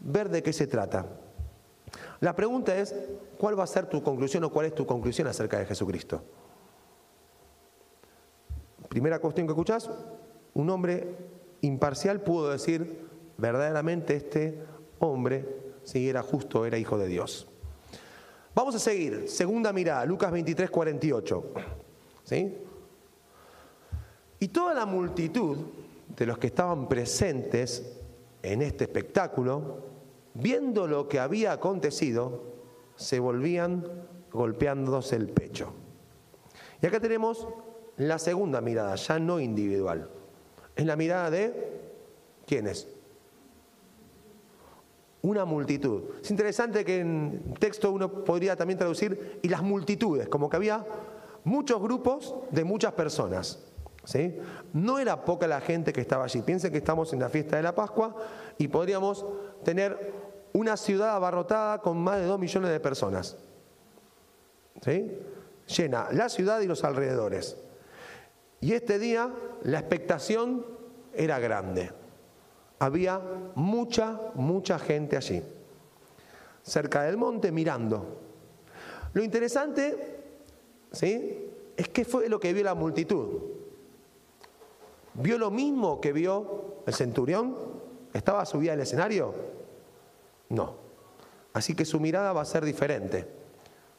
ver 0.00 0.28
de 0.28 0.42
qué 0.42 0.52
se 0.52 0.66
trata. 0.66 1.06
La 2.20 2.34
pregunta 2.34 2.76
es, 2.76 2.94
¿cuál 3.38 3.58
va 3.58 3.64
a 3.64 3.66
ser 3.66 3.86
tu 3.86 4.02
conclusión 4.02 4.44
o 4.44 4.50
cuál 4.50 4.66
es 4.66 4.74
tu 4.74 4.86
conclusión 4.86 5.26
acerca 5.26 5.58
de 5.58 5.66
Jesucristo? 5.66 6.22
Primera 8.88 9.18
cuestión 9.20 9.46
que 9.46 9.52
escuchás, 9.52 9.88
un 10.54 10.68
hombre 10.70 11.14
imparcial 11.60 12.20
pudo 12.20 12.50
decir, 12.50 13.08
verdaderamente 13.38 14.16
este 14.16 14.62
hombre, 14.98 15.59
si 15.90 16.08
era 16.08 16.22
justo, 16.22 16.64
era 16.64 16.78
hijo 16.78 16.96
de 16.98 17.08
Dios. 17.08 17.48
Vamos 18.54 18.76
a 18.76 18.78
seguir, 18.78 19.28
segunda 19.28 19.72
mirada, 19.72 20.04
Lucas 20.04 20.30
23, 20.30 20.70
48. 20.70 21.44
¿Sí? 22.22 22.58
Y 24.38 24.48
toda 24.48 24.72
la 24.72 24.86
multitud 24.86 25.56
de 26.16 26.26
los 26.26 26.38
que 26.38 26.46
estaban 26.46 26.88
presentes 26.88 27.98
en 28.40 28.62
este 28.62 28.84
espectáculo, 28.84 29.84
viendo 30.34 30.86
lo 30.86 31.08
que 31.08 31.18
había 31.18 31.50
acontecido, 31.52 32.44
se 32.94 33.18
volvían 33.18 33.84
golpeándose 34.30 35.16
el 35.16 35.28
pecho. 35.28 35.72
Y 36.80 36.86
acá 36.86 37.00
tenemos 37.00 37.48
la 37.96 38.20
segunda 38.20 38.60
mirada, 38.60 38.94
ya 38.94 39.18
no 39.18 39.40
individual. 39.40 40.08
Es 40.76 40.86
la 40.86 40.94
mirada 40.94 41.30
de 41.30 41.80
¿quiénes? 42.46 42.86
Una 45.22 45.44
multitud. 45.44 46.04
Es 46.22 46.30
interesante 46.30 46.84
que 46.84 47.00
en 47.00 47.54
texto 47.58 47.92
uno 47.92 48.24
podría 48.24 48.56
también 48.56 48.78
traducir 48.78 49.38
y 49.42 49.48
las 49.48 49.62
multitudes, 49.62 50.28
como 50.28 50.48
que 50.48 50.56
había 50.56 50.86
muchos 51.44 51.80
grupos 51.80 52.34
de 52.50 52.64
muchas 52.64 52.92
personas. 52.92 53.58
¿sí? 54.04 54.38
No 54.72 54.98
era 54.98 55.24
poca 55.24 55.46
la 55.46 55.60
gente 55.60 55.92
que 55.92 56.00
estaba 56.00 56.24
allí. 56.24 56.42
Piensen 56.42 56.72
que 56.72 56.78
estamos 56.78 57.12
en 57.12 57.20
la 57.20 57.28
fiesta 57.28 57.56
de 57.56 57.62
la 57.62 57.74
Pascua 57.74 58.16
y 58.58 58.68
podríamos 58.68 59.24
tener 59.64 60.12
una 60.52 60.76
ciudad 60.76 61.14
abarrotada 61.14 61.78
con 61.80 61.98
más 61.98 62.18
de 62.18 62.24
dos 62.24 62.38
millones 62.38 62.70
de 62.70 62.80
personas. 62.80 63.36
¿sí? 64.82 65.18
Llena 65.76 66.08
la 66.12 66.28
ciudad 66.28 66.60
y 66.60 66.66
los 66.66 66.82
alrededores. 66.84 67.56
Y 68.60 68.72
este 68.72 68.98
día 68.98 69.30
la 69.62 69.78
expectación 69.78 70.66
era 71.14 71.38
grande. 71.38 71.92
Había 72.80 73.20
mucha, 73.54 74.18
mucha 74.34 74.78
gente 74.78 75.16
allí, 75.16 75.42
cerca 76.62 77.02
del 77.02 77.16
monte, 77.16 77.52
mirando. 77.52 78.18
Lo 79.12 79.22
interesante 79.22 80.24
¿sí? 80.90 81.50
es 81.76 81.88
que 81.90 82.04
fue 82.04 82.28
lo 82.28 82.40
que 82.40 82.52
vio 82.52 82.64
la 82.64 82.74
multitud. 82.74 83.28
¿Vio 85.14 85.38
lo 85.38 85.50
mismo 85.50 86.00
que 86.00 86.12
vio 86.12 86.82
el 86.86 86.94
centurión? 86.94 87.54
¿Estaba 88.14 88.46
subida 88.46 88.72
al 88.72 88.80
escenario? 88.80 89.34
No. 90.48 90.74
Así 91.52 91.74
que 91.74 91.84
su 91.84 92.00
mirada 92.00 92.32
va 92.32 92.40
a 92.40 92.46
ser 92.46 92.64
diferente. 92.64 93.26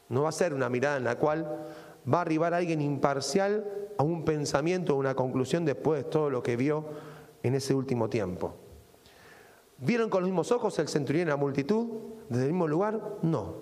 No 0.10 0.24
va 0.24 0.30
a 0.30 0.34
ser 0.34 0.54
una 0.54 0.70
mirada 0.70 0.98
en 0.98 1.04
la 1.04 1.18
cual 1.18 1.68
va 2.12 2.18
a 2.18 2.22
arribar 2.22 2.56
alguien 2.56 2.82
imparcial 2.82 3.66
a 3.98 4.04
un 4.04 4.26
pensamiento, 4.26 4.94
a 4.94 4.96
una 4.96 5.16
conclusión 5.16 5.66
después 5.66 6.04
de 6.04 6.10
todo 6.10 6.30
lo 6.32 6.42
que 6.42 6.56
vio 6.56 6.86
en 7.44 7.54
ese 7.56 7.74
último 7.74 8.10
tiempo. 8.10 8.56
¿Vieron 9.82 10.12
con 10.12 10.22
los 10.22 10.30
mismos 10.30 10.52
ojos 10.52 10.78
el 10.78 10.88
centurión 10.88 11.28
y 11.28 11.30
la 11.32 11.38
multitud 11.38 11.88
desde 12.30 12.46
el 12.46 12.52
mismo 12.52 12.68
lugar? 12.68 13.18
No. 13.24 13.56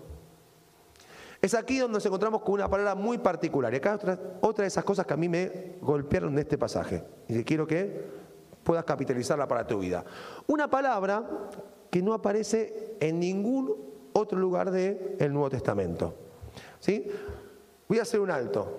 Es 1.42 1.54
aquí 1.54 1.80
donde 1.80 1.96
nos 1.96 2.06
encontramos 2.06 2.42
con 2.42 2.56
una 2.56 2.70
palabra 2.70 2.94
muy 2.94 3.18
particular. 3.20 3.74
Y 3.74 3.78
acá 3.78 3.96
otra, 3.96 4.20
otra 4.42 4.64
de 4.64 4.68
esas 4.68 4.84
cosas 4.84 5.06
que 5.06 5.14
a 5.14 5.18
mí 5.18 5.30
me 5.30 5.78
golpearon 5.82 6.36
de 6.36 6.42
este 6.42 6.58
pasaje 6.58 7.06
y 7.30 7.36
que 7.36 7.46
quiero 7.46 7.66
que 7.66 8.04
puedas 8.64 8.84
capitalizarla 8.84 9.48
para 9.48 9.66
tu 9.66 9.80
vida. 9.80 10.04
Una 10.48 10.70
palabra 10.70 11.24
que 11.90 12.02
no 12.02 12.14
aparece 12.14 12.98
en 13.00 13.22
ningún 13.22 13.74
otro 14.12 14.38
lugar 14.38 14.72
del 14.72 15.32
Nuevo 15.32 15.50
Testamento. 15.50 16.14
¿Sí? 16.82 17.08
Voy 17.88 18.00
a 18.00 18.02
hacer 18.02 18.20
un 18.20 18.30
alto. 18.30 18.78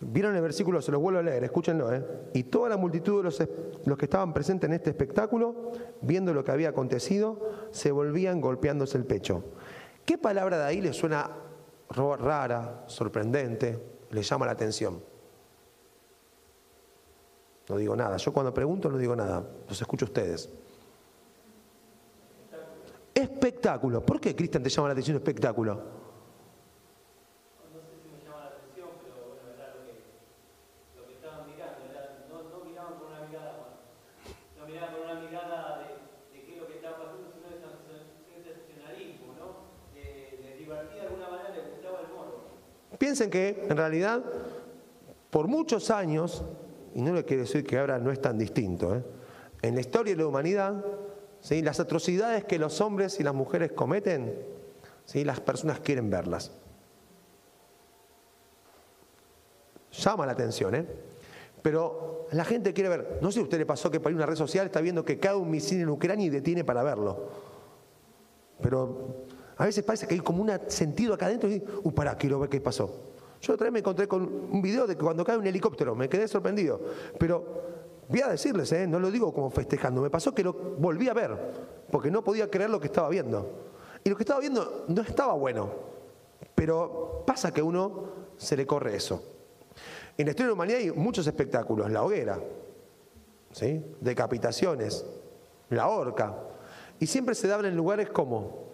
Vieron 0.00 0.34
el 0.34 0.40
versículo, 0.40 0.80
se 0.80 0.90
los 0.90 1.00
vuelvo 1.00 1.20
a 1.20 1.22
leer, 1.22 1.44
escúchenlo. 1.44 1.92
¿eh? 1.92 2.02
Y 2.32 2.44
toda 2.44 2.70
la 2.70 2.78
multitud 2.78 3.18
de 3.18 3.24
los, 3.24 3.42
los, 3.84 3.98
que 3.98 4.06
estaban 4.06 4.32
presentes 4.32 4.68
en 4.68 4.74
este 4.74 4.90
espectáculo, 4.90 5.72
viendo 6.00 6.32
lo 6.32 6.42
que 6.42 6.52
había 6.52 6.70
acontecido, 6.70 7.68
se 7.70 7.92
volvían 7.92 8.40
golpeándose 8.40 8.96
el 8.96 9.04
pecho. 9.04 9.44
¿Qué 10.06 10.16
palabra 10.16 10.58
de 10.58 10.64
ahí 10.64 10.80
les 10.80 10.96
suena 10.96 11.30
rara, 11.90 12.84
sorprendente, 12.86 13.78
les 14.10 14.26
llama 14.26 14.46
la 14.46 14.52
atención? 14.52 15.02
No 17.68 17.76
digo 17.76 17.94
nada. 17.94 18.16
Yo 18.16 18.32
cuando 18.32 18.54
pregunto 18.54 18.88
no 18.90 18.96
digo 18.96 19.14
nada. 19.14 19.44
Los 19.68 19.80
escucho 19.80 20.06
a 20.06 20.08
ustedes. 20.08 20.48
Espectáculo. 23.14 24.04
¿Por 24.04 24.18
qué, 24.18 24.34
Cristian, 24.34 24.62
te 24.62 24.70
llama 24.70 24.88
la 24.88 24.92
atención 24.92 25.16
espectáculo? 25.16 26.00
Piensen 43.10 43.28
que 43.28 43.66
en 43.68 43.76
realidad 43.76 44.22
por 45.30 45.48
muchos 45.48 45.90
años, 45.90 46.44
y 46.94 47.02
no 47.02 47.12
le 47.12 47.24
quiero 47.24 47.42
decir 47.42 47.66
que 47.66 47.76
ahora 47.76 47.98
no 47.98 48.12
es 48.12 48.20
tan 48.20 48.38
distinto, 48.38 48.94
¿eh? 48.94 49.02
en 49.62 49.74
la 49.74 49.80
historia 49.80 50.14
de 50.14 50.22
la 50.22 50.28
humanidad, 50.28 50.84
¿sí? 51.40 51.60
las 51.60 51.80
atrocidades 51.80 52.44
que 52.44 52.56
los 52.60 52.80
hombres 52.80 53.18
y 53.18 53.24
las 53.24 53.34
mujeres 53.34 53.72
cometen, 53.72 54.32
¿sí? 55.06 55.24
las 55.24 55.40
personas 55.40 55.80
quieren 55.80 56.08
verlas. 56.08 56.52
Llama 59.90 60.24
la 60.24 60.30
atención, 60.30 60.76
¿eh? 60.76 60.86
Pero 61.62 62.28
la 62.30 62.44
gente 62.44 62.72
quiere 62.72 62.90
ver, 62.90 63.18
no 63.20 63.32
sé 63.32 63.34
si 63.34 63.40
a 63.40 63.42
usted 63.42 63.58
le 63.58 63.66
pasó 63.66 63.90
que 63.90 63.98
para 63.98 64.14
una 64.14 64.24
red 64.24 64.36
social 64.36 64.66
está 64.66 64.80
viendo 64.80 65.04
que 65.04 65.18
cae 65.18 65.34
un 65.34 65.50
misil 65.50 65.80
en 65.80 65.88
Ucrania 65.88 66.26
y 66.26 66.30
detiene 66.30 66.62
para 66.62 66.84
verlo. 66.84 67.28
Pero 68.62 69.26
a 69.60 69.66
veces 69.66 69.84
parece 69.84 70.06
que 70.06 70.14
hay 70.14 70.20
como 70.20 70.42
un 70.42 70.50
sentido 70.68 71.12
acá 71.12 71.26
adentro 71.26 71.50
y 71.50 71.62
uh, 71.82 71.92
pará, 71.92 72.16
quiero 72.16 72.40
ver 72.40 72.48
qué 72.48 72.62
pasó. 72.62 73.12
Yo 73.42 73.52
otra 73.52 73.64
vez 73.66 73.72
me 73.74 73.80
encontré 73.80 74.08
con 74.08 74.22
un 74.22 74.62
video 74.62 74.86
de 74.86 74.96
cuando 74.96 75.22
cae 75.22 75.36
un 75.36 75.46
helicóptero, 75.46 75.94
me 75.94 76.08
quedé 76.08 76.26
sorprendido. 76.28 76.80
Pero 77.18 77.44
voy 78.08 78.22
a 78.22 78.28
decirles, 78.28 78.72
¿eh? 78.72 78.86
no 78.86 78.98
lo 78.98 79.10
digo 79.10 79.34
como 79.34 79.50
festejando, 79.50 80.00
me 80.00 80.08
pasó 80.08 80.34
que 80.34 80.42
lo 80.42 80.54
volví 80.54 81.10
a 81.10 81.12
ver, 81.12 81.36
porque 81.90 82.10
no 82.10 82.24
podía 82.24 82.50
creer 82.50 82.70
lo 82.70 82.80
que 82.80 82.86
estaba 82.86 83.10
viendo. 83.10 83.68
Y 84.02 84.08
lo 84.08 84.16
que 84.16 84.22
estaba 84.22 84.40
viendo 84.40 84.86
no 84.88 85.02
estaba 85.02 85.34
bueno, 85.34 85.70
pero 86.54 87.22
pasa 87.26 87.52
que 87.52 87.60
a 87.60 87.64
uno 87.64 88.04
se 88.38 88.56
le 88.56 88.66
corre 88.66 88.96
eso. 88.96 89.22
En 90.16 90.24
la 90.24 90.30
historia 90.30 90.46
de 90.46 90.52
la 90.52 90.54
humanidad 90.54 90.78
hay 90.78 90.90
muchos 90.92 91.26
espectáculos, 91.26 91.90
la 91.90 92.02
hoguera, 92.02 92.40
¿sí? 93.52 93.84
decapitaciones, 94.00 95.04
la 95.68 95.86
horca, 95.88 96.34
y 96.98 97.04
siempre 97.04 97.34
se 97.34 97.46
daban 97.46 97.66
en 97.66 97.76
lugares 97.76 98.08
como 98.08 98.69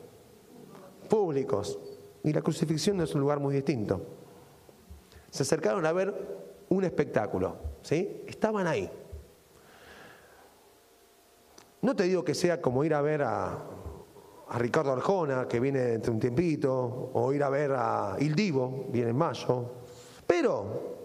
públicos. 1.06 1.78
Y 2.22 2.32
la 2.32 2.42
crucifixión 2.42 3.00
es 3.00 3.14
un 3.14 3.20
lugar 3.20 3.40
muy 3.40 3.54
distinto. 3.54 4.00
Se 5.30 5.42
acercaron 5.42 5.86
a 5.86 5.92
ver 5.92 6.14
un 6.68 6.84
espectáculo. 6.84 7.56
¿sí? 7.82 8.22
Estaban 8.26 8.66
ahí. 8.66 8.90
No 11.82 11.94
te 11.94 12.04
digo 12.04 12.24
que 12.24 12.34
sea 12.34 12.60
como 12.60 12.84
ir 12.84 12.94
a 12.94 13.00
ver 13.00 13.22
a, 13.22 13.58
a 14.48 14.58
Ricardo 14.58 14.92
Arjona, 14.92 15.46
que 15.48 15.60
viene 15.60 15.80
dentro 15.80 16.10
de 16.10 16.16
un 16.16 16.20
tiempito, 16.20 17.10
o 17.12 17.32
ir 17.32 17.42
a 17.42 17.48
ver 17.48 17.72
a 17.72 18.16
Il 18.18 18.34
Divo, 18.34 18.86
viene 18.88 19.10
en 19.10 19.16
mayo, 19.16 19.70
pero 20.26 20.96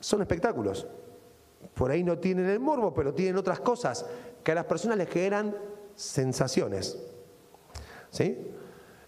son 0.00 0.22
espectáculos. 0.22 0.86
Por 1.74 1.90
ahí 1.90 2.04
no 2.04 2.18
tienen 2.18 2.46
el 2.48 2.60
morbo, 2.60 2.94
pero 2.94 3.14
tienen 3.14 3.36
otras 3.36 3.60
cosas 3.60 4.06
que 4.42 4.52
a 4.52 4.54
las 4.54 4.64
personas 4.64 4.98
les 4.98 5.08
generan 5.08 5.56
sensaciones. 5.94 6.98
¿Sí? 8.10 8.36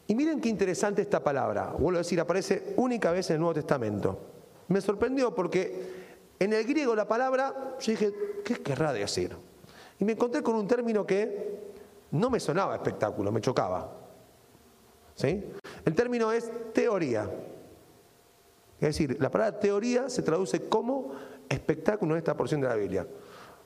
Y 0.06 0.14
miren 0.14 0.40
qué 0.40 0.48
interesante 0.48 1.02
esta 1.02 1.22
palabra. 1.22 1.72
Vuelvo 1.78 1.98
a 1.98 2.02
decir, 2.02 2.20
aparece 2.20 2.74
única 2.76 3.12
vez 3.12 3.30
en 3.30 3.34
el 3.34 3.40
Nuevo 3.40 3.54
Testamento. 3.54 4.18
Me 4.68 4.80
sorprendió 4.80 5.34
porque 5.34 6.34
en 6.38 6.52
el 6.52 6.64
griego 6.64 6.94
la 6.94 7.06
palabra, 7.06 7.76
yo 7.78 7.92
dije, 7.92 8.12
¿qué 8.44 8.56
querrá 8.56 8.92
decir? 8.92 9.36
Y 9.98 10.04
me 10.04 10.12
encontré 10.12 10.42
con 10.42 10.54
un 10.54 10.66
término 10.66 11.06
que 11.06 11.60
no 12.12 12.30
me 12.30 12.40
sonaba 12.40 12.74
espectáculo, 12.74 13.30
me 13.30 13.40
chocaba. 13.40 13.96
¿Sí? 15.14 15.44
El 15.84 15.94
término 15.94 16.32
es 16.32 16.50
teoría. 16.72 17.30
Es 18.80 18.88
decir, 18.88 19.16
la 19.20 19.30
palabra 19.30 19.60
teoría 19.60 20.08
se 20.08 20.22
traduce 20.22 20.68
como 20.68 21.12
espectáculo 21.48 22.14
en 22.14 22.18
esta 22.18 22.36
porción 22.36 22.60
de 22.62 22.68
la 22.68 22.74
Biblia. 22.74 23.06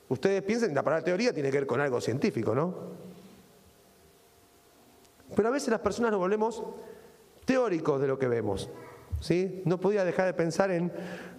Ustedes 0.08 0.42
piensen 0.42 0.74
la 0.74 0.82
palabra 0.82 1.04
teoría 1.04 1.32
tiene 1.32 1.50
que 1.50 1.58
ver 1.58 1.66
con 1.66 1.80
algo 1.80 2.00
científico, 2.00 2.54
¿no? 2.54 2.74
Pero 5.34 5.48
a 5.48 5.52
veces 5.52 5.68
las 5.68 5.80
personas 5.80 6.10
nos 6.10 6.20
volvemos 6.20 6.62
teóricos 7.44 8.00
de 8.00 8.08
lo 8.08 8.18
que 8.18 8.28
vemos. 8.28 8.70
¿sí? 9.20 9.62
No 9.64 9.78
podía 9.78 10.04
dejar 10.04 10.26
de 10.26 10.34
pensar 10.34 10.70
en 10.70 10.92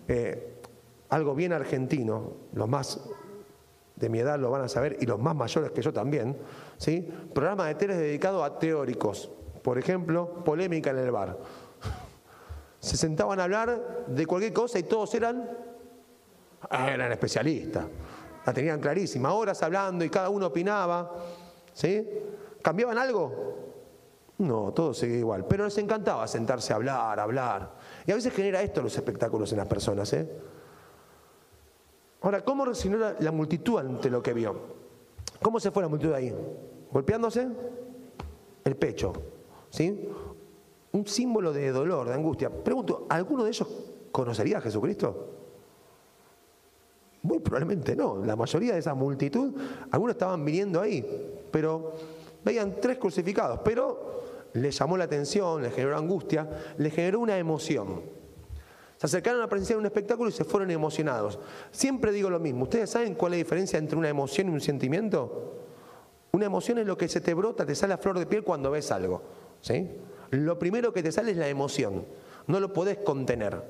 eh, 0.08 0.62
algo 1.10 1.36
bien 1.36 1.54
argentino, 1.54 2.34
los 2.54 2.68
más 2.68 3.00
de 3.96 4.10
mi 4.10 4.20
edad 4.20 4.38
lo 4.38 4.52
van 4.52 4.64
a 4.64 4.68
saber 4.68 4.98
y 5.00 5.06
los 5.06 5.20
más 5.20 5.36
mayores 5.36 5.72
que 5.72 5.82
yo 5.82 5.94
también. 5.94 6.38
¿sí? 6.78 7.08
Programa 7.34 7.68
de 7.68 7.76
tele 7.76 7.96
dedicado 7.96 8.44
a 8.44 8.60
teóricos. 8.60 9.32
Por 9.62 9.78
ejemplo, 9.78 10.44
polémica 10.44 10.92
en 10.92 10.98
el 10.98 11.12
bar. 11.12 11.38
Se 12.80 12.98
sentaban 12.98 13.40
a 13.40 13.46
hablar 13.46 14.06
de 14.08 14.26
cualquier 14.26 14.54
cosa 14.54 14.78
y 14.78 14.84
todos 14.84 15.14
eran, 15.16 15.50
eran 16.70 17.12
especialistas. 17.12 17.86
La 18.46 18.54
tenían 18.54 18.80
clarísima, 18.80 19.34
horas 19.34 19.64
hablando 19.64 20.06
y 20.06 20.10
cada 20.10 20.30
uno 20.30 20.48
opinaba. 20.48 21.12
¿sí? 21.74 22.08
¿Cambiaban 22.62 22.98
algo? 22.98 23.65
No, 24.38 24.74
todo 24.74 24.94
sigue 24.94 25.18
igual. 25.18 25.46
Pero 25.48 25.64
nos 25.64 25.78
encantaba 25.78 26.28
sentarse 26.28 26.74
a 26.74 26.76
hablar, 26.76 27.20
hablar. 27.20 27.76
Y 28.06 28.12
a 28.12 28.16
veces 28.16 28.34
genera 28.34 28.62
esto 28.62 28.82
los 28.82 28.96
espectáculos 28.96 29.52
en 29.52 29.60
las 29.60 29.68
personas. 29.68 30.12
¿eh? 30.14 30.30
Ahora, 32.22 32.44
¿cómo 32.44 32.66
reaccionó 32.66 32.98
la, 33.20 33.32
multitud 33.32 33.80
ante 33.80 34.10
lo 34.10 34.22
que 34.22 34.34
vio? 34.34 34.56
¿Cómo 35.42 35.60
se 35.60 35.72
fue 35.72 35.84
la 35.84 35.90
multitud 35.90 36.14
ahí? 36.14 36.36
¿Golpeándose? 36.92 37.48
El 38.64 38.76
pecho. 38.76 39.14
¿Sí? 39.70 40.10
Un 40.92 41.08
símbolo 41.08 41.54
de 41.54 41.72
dolor, 41.72 42.08
de 42.08 42.14
angustia. 42.14 42.50
Pregunto, 42.50 43.06
¿alguno 43.10 43.44
de 43.44 43.50
ellos 43.50 43.68
conocería 44.12 44.58
a 44.58 44.62
Jesucristo? 44.62 45.30
Muy 47.22 47.40
probablemente 47.40 47.96
no. 47.96 48.24
La 48.24 48.36
mayoría 48.36 48.74
de 48.74 48.80
esa 48.80 48.94
multitud, 48.94 49.54
algunos 49.92 50.16
estaban 50.16 50.44
viniendo 50.44 50.82
ahí, 50.82 51.06
pero 51.52 51.94
veían 52.46 52.80
tres 52.80 52.98
crucificados, 52.98 53.60
pero 53.66 54.24
le 54.54 54.72
llamó 54.72 54.96
la 54.96 55.04
atención, 55.04 55.62
le 55.62 55.72
generó 55.72 55.98
angustia, 55.98 56.48
le 56.78 56.90
generó 56.92 57.20
una 57.20 57.38
emoción. 57.38 58.04
Se 58.98 59.08
acercaron 59.08 59.42
a 59.42 59.50
presenciar 59.50 59.78
un 59.78 59.86
espectáculo 59.86 60.30
y 60.30 60.34
se 60.34 60.46
fueron 60.46 60.72
emocionados. 60.72 61.38
Siempre 61.72 62.14
digo 62.14 62.30
lo 62.30 62.40
mismo. 62.40 62.64
¿Ustedes 62.64 62.90
saben 62.90 63.16
cuál 63.16 63.34
es 63.34 63.40
la 63.40 63.44
diferencia 63.44 63.78
entre 63.78 63.98
una 63.98 64.08
emoción 64.08 64.48
y 64.48 64.52
un 64.52 64.62
sentimiento? 64.62 65.64
Una 66.32 66.46
emoción 66.46 66.78
es 66.78 66.88
lo 66.88 66.98
que 66.98 67.10
se 67.10 67.20
te 67.20 67.34
brota, 67.34 67.66
te 67.66 67.76
sale 67.76 67.94
a 67.94 67.98
flor 67.98 68.18
de 68.18 68.26
piel 68.26 68.44
cuando 68.44 68.72
ves 68.72 68.92
algo. 68.92 69.22
¿sí? 69.60 69.90
Lo 70.32 70.58
primero 70.58 70.94
que 70.94 71.04
te 71.04 71.12
sale 71.12 71.32
es 71.32 71.38
la 71.38 71.50
emoción. 71.50 72.06
No 72.48 72.60
lo 72.60 72.72
podés 72.72 73.00
contener. 73.00 73.62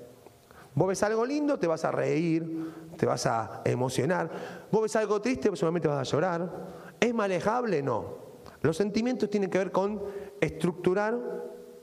Vos 0.75 0.89
ves 0.89 1.01
algo 1.03 1.25
lindo, 1.25 1.57
te 1.57 1.67
vas 1.67 1.85
a 1.85 1.91
reír, 1.91 2.73
te 2.97 3.05
vas 3.05 3.25
a 3.25 3.61
emocionar. 3.63 4.29
Vos 4.69 4.83
ves 4.83 4.95
algo 4.97 5.21
triste, 5.21 5.49
seguramente 5.55 5.88
vas 5.88 6.07
a 6.07 6.11
llorar. 6.11 6.51
¿Es 6.99 7.13
manejable? 7.13 7.81
No. 7.81 8.24
Los 8.65 8.78
sentimientos 8.78 9.30
tienen 9.30 9.51
que 9.51 9.60
ver 9.60 9.71
con 9.71 10.01
estructurar 10.41 11.19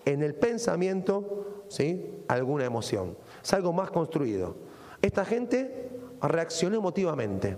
en 0.04 0.22
el 0.22 0.34
pensamiento 0.34 1.64
¿sí? 1.68 2.24
alguna 2.26 2.64
emoción. 2.64 3.16
Es 3.40 3.52
algo 3.52 3.72
más 3.72 3.92
construido. 3.92 4.56
Esta 5.00 5.24
gente 5.24 5.90
reaccionó 6.20 6.76
emotivamente 6.76 7.56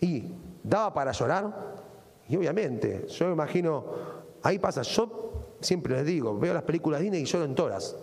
y 0.00 0.24
daba 0.62 0.94
para 0.94 1.12
llorar. 1.12 1.74
Y 2.30 2.36
obviamente, 2.36 3.06
yo 3.08 3.26
me 3.26 3.32
imagino, 3.32 3.84
ahí 4.42 4.58
pasa, 4.58 4.80
yo 4.82 5.32
siempre 5.60 5.96
les 5.96 6.06
digo, 6.06 6.38
veo 6.38 6.54
las 6.54 6.62
películas 6.62 7.02
Disney 7.02 7.20
y 7.20 7.26
lloro 7.26 7.44
en 7.44 7.54
todas. 7.54 7.94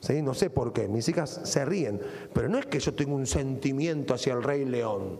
¿Sí? 0.00 0.20
No 0.20 0.34
sé 0.34 0.50
por 0.50 0.74
qué, 0.74 0.86
mis 0.86 1.08
hijas 1.08 1.40
se 1.44 1.64
ríen, 1.64 1.98
pero 2.34 2.48
no 2.50 2.58
es 2.58 2.66
que 2.66 2.78
yo 2.78 2.94
tenga 2.94 3.14
un 3.14 3.26
sentimiento 3.26 4.12
hacia 4.12 4.34
el 4.34 4.42
rey 4.42 4.66
león. 4.66 5.18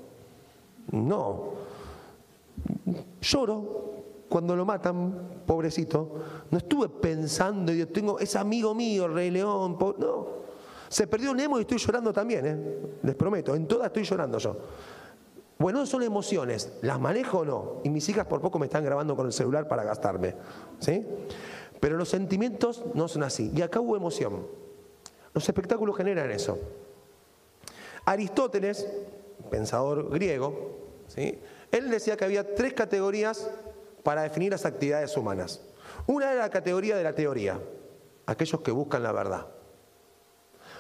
No. 0.92 1.54
Lloro 3.22 3.97
cuando 4.28 4.54
lo 4.54 4.64
matan, 4.64 5.42
pobrecito. 5.46 6.14
No 6.50 6.58
estuve 6.58 6.88
pensando, 6.88 7.72
yo 7.72 7.88
tengo, 7.88 8.18
es 8.18 8.36
amigo 8.36 8.74
mío 8.74 9.08
rey 9.08 9.30
león. 9.30 9.76
No. 9.98 10.38
Se 10.88 11.06
perdió 11.06 11.34
Nemo 11.34 11.58
y 11.58 11.62
estoy 11.62 11.78
llorando 11.78 12.12
también, 12.12 12.46
¿eh? 12.46 12.78
les 13.02 13.14
prometo. 13.14 13.54
En 13.54 13.66
todas 13.66 13.86
estoy 13.86 14.04
llorando 14.04 14.38
yo. 14.38 14.56
Bueno, 15.58 15.84
son 15.86 16.02
emociones, 16.02 16.72
¿las 16.82 17.00
manejo 17.00 17.40
o 17.40 17.44
no? 17.44 17.80
Y 17.82 17.90
mis 17.90 18.08
hijas 18.08 18.26
por 18.26 18.40
poco 18.40 18.58
me 18.58 18.66
están 18.66 18.84
grabando 18.84 19.16
con 19.16 19.26
el 19.26 19.32
celular 19.32 19.66
para 19.66 19.82
gastarme. 19.82 20.34
¿sí? 20.78 21.04
Pero 21.80 21.96
los 21.96 22.08
sentimientos 22.08 22.84
no 22.94 23.08
son 23.08 23.24
así. 23.24 23.50
Y 23.54 23.62
acá 23.62 23.80
hubo 23.80 23.96
emoción. 23.96 24.46
Los 25.34 25.48
espectáculos 25.48 25.96
generan 25.96 26.30
eso. 26.30 26.58
Aristóteles, 28.04 28.86
pensador 29.50 30.08
griego, 30.10 30.78
¿sí? 31.08 31.38
él 31.72 31.90
decía 31.90 32.16
que 32.16 32.24
había 32.24 32.54
tres 32.54 32.72
categorías 32.72 33.50
para 34.08 34.22
definir 34.22 34.52
las 34.52 34.64
actividades 34.64 35.14
humanas. 35.18 35.60
Una 36.06 36.32
era 36.32 36.40
la 36.40 36.48
categoría 36.48 36.96
de 36.96 37.04
la 37.04 37.14
teoría, 37.14 37.60
aquellos 38.24 38.62
que 38.62 38.70
buscan 38.70 39.02
la 39.02 39.12
verdad. 39.12 39.48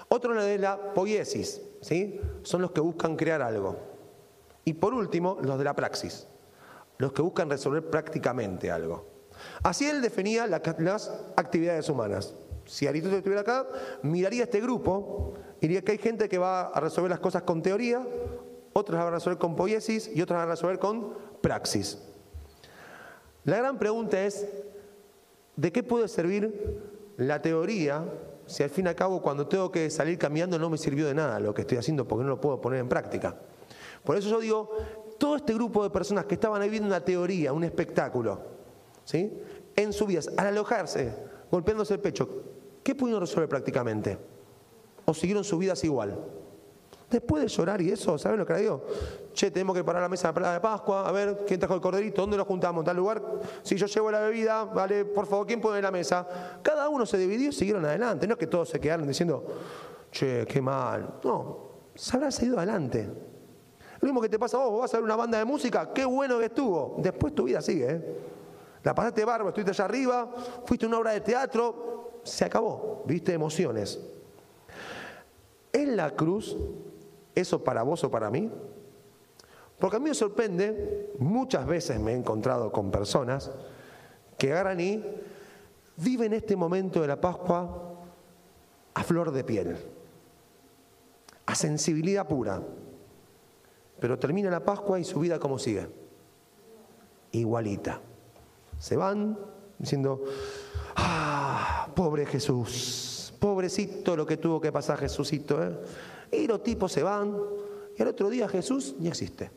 Otro 0.08 0.32
de 0.42 0.56
la 0.56 0.94
poiesis, 0.94 1.60
¿sí? 1.82 2.22
son 2.42 2.62
los 2.62 2.70
que 2.70 2.80
buscan 2.80 3.16
crear 3.16 3.42
algo. 3.42 3.76
Y 4.64 4.72
por 4.72 4.94
último, 4.94 5.36
los 5.42 5.58
de 5.58 5.64
la 5.64 5.76
praxis, 5.76 6.26
los 6.96 7.12
que 7.12 7.20
buscan 7.20 7.50
resolver 7.50 7.90
prácticamente 7.90 8.70
algo. 8.70 9.04
Así 9.62 9.86
él 9.86 10.00
definía 10.00 10.46
las 10.46 11.12
actividades 11.36 11.86
humanas. 11.90 12.32
Si 12.64 12.86
Aristóteles 12.86 13.18
estuviera 13.18 13.42
acá, 13.42 13.66
miraría 14.04 14.44
este 14.44 14.62
grupo 14.62 15.34
diría 15.60 15.82
que 15.82 15.92
hay 15.92 15.98
gente 15.98 16.30
que 16.30 16.38
va 16.38 16.68
a 16.68 16.80
resolver 16.80 17.10
las 17.10 17.20
cosas 17.20 17.42
con 17.42 17.60
teoría, 17.60 18.02
otros 18.72 18.98
van 18.98 19.08
a 19.08 19.10
resolver 19.10 19.38
con 19.38 19.54
poiesis 19.54 20.10
y 20.14 20.22
otros 20.22 20.38
van 20.38 20.48
a 20.48 20.52
resolver 20.52 20.78
con 20.78 21.12
praxis. 21.42 21.98
La 23.48 23.56
gran 23.56 23.78
pregunta 23.78 24.22
es, 24.22 24.46
¿de 25.56 25.72
qué 25.72 25.82
puede 25.82 26.06
servir 26.08 26.82
la 27.16 27.40
teoría 27.40 28.04
si 28.44 28.62
al 28.62 28.68
fin 28.68 28.84
y 28.84 28.88
al 28.90 28.94
cabo 28.94 29.22
cuando 29.22 29.48
tengo 29.48 29.72
que 29.72 29.88
salir 29.88 30.18
caminando 30.18 30.58
no 30.58 30.68
me 30.68 30.76
sirvió 30.76 31.06
de 31.06 31.14
nada 31.14 31.40
lo 31.40 31.54
que 31.54 31.62
estoy 31.62 31.78
haciendo 31.78 32.06
porque 32.06 32.24
no 32.24 32.28
lo 32.28 32.40
puedo 32.42 32.60
poner 32.60 32.80
en 32.80 32.90
práctica? 32.90 33.38
Por 34.04 34.18
eso 34.18 34.28
yo 34.28 34.40
digo, 34.40 34.70
todo 35.16 35.36
este 35.36 35.54
grupo 35.54 35.82
de 35.82 35.88
personas 35.88 36.26
que 36.26 36.34
estaban 36.34 36.60
ahí 36.60 36.68
viendo 36.68 36.88
una 36.88 37.02
teoría, 37.02 37.54
un 37.54 37.64
espectáculo, 37.64 38.38
¿sí? 39.06 39.32
en 39.74 39.94
su 39.94 40.04
vida, 40.04 40.20
al 40.36 40.48
alojarse, 40.48 41.14
golpeándose 41.50 41.94
el 41.94 42.00
pecho, 42.00 42.28
¿qué 42.82 42.94
pudieron 42.94 43.22
resolver 43.22 43.48
prácticamente? 43.48 44.18
¿O 45.06 45.14
siguieron 45.14 45.42
sus 45.42 45.58
vidas 45.58 45.82
igual? 45.84 46.18
Después 47.10 47.42
de 47.42 47.48
llorar 47.48 47.80
y 47.80 47.90
eso, 47.90 48.18
¿saben 48.18 48.38
lo 48.38 48.46
que 48.46 48.52
le 48.52 48.60
digo? 48.60 48.84
Che, 49.32 49.50
tenemos 49.50 49.74
que 49.74 49.82
parar 49.82 50.02
la 50.02 50.10
mesa 50.10 50.30
de 50.30 50.40
la 50.40 50.52
de 50.52 50.60
Pascua, 50.60 51.08
a 51.08 51.12
ver, 51.12 51.44
¿quién 51.46 51.58
trajo 51.58 51.74
el 51.74 51.80
corderito? 51.80 52.20
¿Dónde 52.20 52.36
nos 52.36 52.46
juntamos? 52.46 52.82
¿En 52.82 52.86
tal 52.86 52.96
lugar? 52.96 53.22
Si 53.62 53.76
yo 53.76 53.86
llevo 53.86 54.10
la 54.10 54.20
bebida, 54.20 54.64
vale, 54.64 55.06
por 55.06 55.26
favor, 55.26 55.46
¿quién 55.46 55.60
pone 55.60 55.80
la 55.80 55.90
mesa? 55.90 56.26
Cada 56.62 56.88
uno 56.90 57.06
se 57.06 57.16
dividió 57.16 57.48
y 57.48 57.52
siguieron 57.52 57.84
adelante. 57.86 58.26
No 58.26 58.34
es 58.34 58.38
que 58.38 58.46
todos 58.46 58.68
se 58.68 58.78
quedaron 58.78 59.08
diciendo, 59.08 59.42
che, 60.10 60.44
qué 60.46 60.60
mal. 60.60 61.20
No, 61.24 61.68
se 61.94 62.14
habrá 62.14 62.30
seguido 62.30 62.58
adelante. 62.58 63.08
Lo 64.00 64.06
mismo 64.06 64.20
que 64.20 64.28
te 64.28 64.38
pasa 64.38 64.58
a 64.58 64.60
vos, 64.60 64.70
vos 64.70 64.80
vas 64.82 64.94
a 64.94 64.98
ver 64.98 65.04
una 65.04 65.16
banda 65.16 65.38
de 65.38 65.44
música, 65.46 65.92
qué 65.94 66.04
bueno 66.04 66.38
que 66.38 66.46
estuvo. 66.46 66.96
Después 66.98 67.34
tu 67.34 67.44
vida 67.44 67.62
sigue. 67.62 67.90
¿eh? 67.90 68.16
La 68.82 68.94
pasaste 68.94 69.24
barba, 69.24 69.48
estuviste 69.48 69.70
allá 69.70 69.84
arriba, 69.86 70.30
fuiste 70.64 70.84
a 70.84 70.88
una 70.88 70.98
obra 70.98 71.12
de 71.12 71.20
teatro, 71.20 72.20
se 72.22 72.44
acabó, 72.44 73.02
viste 73.06 73.32
emociones. 73.32 73.98
En 75.72 75.96
la 75.96 76.10
cruz, 76.10 76.56
eso 77.40 77.62
para 77.62 77.82
vos 77.82 78.02
o 78.04 78.10
para 78.10 78.30
mí, 78.30 78.50
porque 79.78 79.96
a 79.96 80.00
mí 80.00 80.08
me 80.08 80.14
sorprende, 80.14 81.12
muchas 81.18 81.66
veces 81.66 82.00
me 82.00 82.12
he 82.12 82.16
encontrado 82.16 82.72
con 82.72 82.90
personas 82.90 83.50
que 84.36 84.52
agarran 84.52 84.78
viven 85.96 86.32
este 86.32 86.56
momento 86.56 87.00
de 87.00 87.08
la 87.08 87.20
Pascua 87.20 87.94
a 88.94 89.02
flor 89.04 89.30
de 89.30 89.44
piel, 89.44 89.76
a 91.46 91.54
sensibilidad 91.54 92.26
pura. 92.26 92.60
Pero 94.00 94.18
termina 94.18 94.50
la 94.50 94.64
Pascua 94.64 94.98
y 94.98 95.04
su 95.04 95.20
vida 95.20 95.38
como 95.38 95.58
sigue. 95.58 95.88
Igualita. 97.32 98.00
Se 98.78 98.96
van 98.96 99.38
diciendo, 99.78 100.24
ah, 100.96 101.88
pobre 101.94 102.26
Jesús, 102.26 103.07
pobrecito 103.38 104.16
lo 104.16 104.26
que 104.26 104.36
tuvo 104.36 104.60
que 104.60 104.72
pasar 104.72 104.98
Jesucito. 104.98 105.62
¿eh? 105.62 105.78
Y 106.32 106.46
los 106.46 106.62
tipos 106.62 106.92
se 106.92 107.02
van 107.02 107.36
y 107.96 108.02
al 108.02 108.08
otro 108.08 108.30
día 108.30 108.48
Jesús 108.48 108.94
ni 108.98 109.08
existe. 109.08 109.50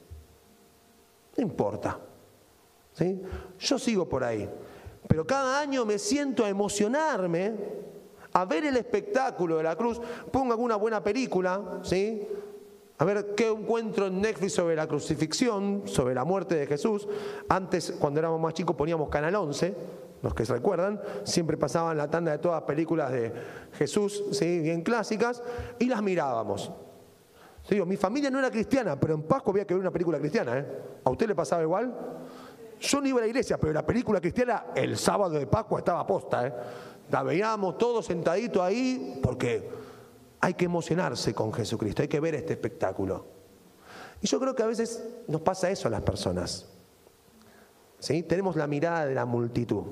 No 1.37 1.43
importa. 1.43 1.99
¿sí? 2.93 3.21
Yo 3.59 3.79
sigo 3.79 4.07
por 4.07 4.23
ahí. 4.23 4.49
Pero 5.07 5.25
cada 5.25 5.59
año 5.59 5.85
me 5.85 5.99
siento 5.99 6.45
a 6.45 6.49
emocionarme, 6.49 7.53
a 8.33 8.45
ver 8.45 8.65
el 8.65 8.77
espectáculo 8.77 9.57
de 9.57 9.63
la 9.63 9.75
cruz. 9.75 9.99
Pongo 10.31 10.53
alguna 10.53 10.75
buena 10.75 11.03
película, 11.03 11.79
¿sí? 11.83 12.27
A 12.97 13.03
ver 13.03 13.33
qué 13.35 13.47
encuentro 13.47 14.07
en 14.07 14.21
Netflix 14.21 14.53
sobre 14.53 14.75
la 14.75 14.87
crucifixión, 14.87 15.83
sobre 15.85 16.13
la 16.13 16.23
muerte 16.23 16.55
de 16.55 16.67
Jesús. 16.67 17.07
Antes, 17.49 17.95
cuando 17.99 18.19
éramos 18.19 18.39
más 18.39 18.53
chicos, 18.53 18.75
poníamos 18.75 19.09
Canal 19.09 19.35
11, 19.35 19.75
los 20.21 20.33
que 20.33 20.45
se 20.45 20.53
recuerdan, 20.53 21.01
siempre 21.23 21.57
pasaban 21.57 21.97
la 21.97 22.09
tanda 22.09 22.31
de 22.31 22.37
todas 22.37 22.61
las 22.61 22.67
películas 22.67 23.11
de 23.11 23.33
Jesús, 23.73 24.23
¿sí? 24.31 24.59
bien 24.59 24.81
clásicas, 24.81 25.41
y 25.79 25.85
las 25.85 26.01
mirábamos. 26.01 26.71
Digo, 27.69 27.85
mi 27.85 27.95
familia 27.95 28.29
no 28.29 28.39
era 28.39 28.51
cristiana, 28.51 28.99
pero 28.99 29.13
en 29.13 29.23
Pascua 29.23 29.51
había 29.51 29.65
que 29.65 29.73
ver 29.73 29.81
una 29.81 29.91
película 29.91 30.19
cristiana. 30.19 30.57
¿eh? 30.57 30.65
¿A 31.03 31.09
usted 31.09 31.27
le 31.27 31.35
pasaba 31.35 31.61
igual? 31.61 31.93
Yo 32.79 32.99
no 32.99 33.07
iba 33.07 33.19
a 33.19 33.21
la 33.21 33.27
iglesia, 33.27 33.57
pero 33.57 33.71
la 33.71 33.85
película 33.85 34.19
cristiana 34.19 34.65
el 34.75 34.97
sábado 34.97 35.37
de 35.37 35.47
Pascua 35.47 35.79
estaba 35.79 36.05
posta. 36.05 36.47
¿eh? 36.47 36.53
La 37.09 37.23
veíamos 37.23 37.77
todos 37.77 38.05
sentaditos 38.05 38.61
ahí, 38.61 39.19
porque 39.21 39.69
hay 40.39 40.55
que 40.55 40.65
emocionarse 40.65 41.33
con 41.33 41.53
Jesucristo, 41.53 42.01
hay 42.01 42.07
que 42.07 42.19
ver 42.19 42.35
este 42.35 42.53
espectáculo. 42.53 43.25
Y 44.21 44.27
yo 44.27 44.39
creo 44.39 44.55
que 44.55 44.63
a 44.63 44.67
veces 44.67 45.03
nos 45.27 45.41
pasa 45.41 45.69
eso 45.69 45.87
a 45.87 45.91
las 45.91 46.01
personas. 46.01 46.67
¿Sí? 47.99 48.23
Tenemos 48.23 48.55
la 48.55 48.65
mirada 48.65 49.05
de 49.05 49.13
la 49.13 49.25
multitud, 49.25 49.83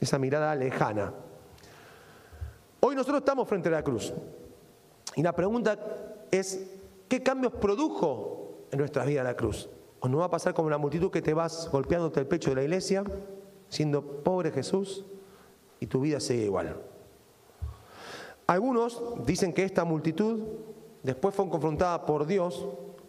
esa 0.00 0.18
mirada 0.18 0.54
lejana. 0.54 1.12
Hoy 2.80 2.94
nosotros 2.94 3.20
estamos 3.20 3.48
frente 3.48 3.68
a 3.68 3.72
la 3.72 3.82
cruz. 3.82 4.12
Y 5.16 5.22
la 5.22 5.34
pregunta 5.34 5.78
es, 6.30 6.66
¿qué 7.08 7.22
cambios 7.22 7.52
produjo 7.54 8.66
en 8.70 8.78
nuestras 8.78 9.06
vidas 9.06 9.24
la 9.24 9.36
cruz? 9.36 9.68
¿O 10.00 10.08
no 10.08 10.18
va 10.18 10.26
a 10.26 10.30
pasar 10.30 10.54
como 10.54 10.70
la 10.70 10.78
multitud 10.78 11.10
que 11.10 11.22
te 11.22 11.34
vas 11.34 11.68
golpeándote 11.70 12.20
el 12.20 12.26
pecho 12.26 12.50
de 12.50 12.56
la 12.56 12.62
iglesia, 12.62 13.02
siendo 13.68 14.22
pobre 14.22 14.52
Jesús, 14.52 15.04
y 15.80 15.86
tu 15.86 16.00
vida 16.00 16.20
sigue 16.20 16.44
igual? 16.44 16.76
Algunos 18.46 19.02
dicen 19.26 19.52
que 19.52 19.64
esta 19.64 19.84
multitud 19.84 20.40
después 21.02 21.34
fue 21.34 21.48
confrontada 21.48 22.06
por 22.06 22.26
Dios 22.26 22.66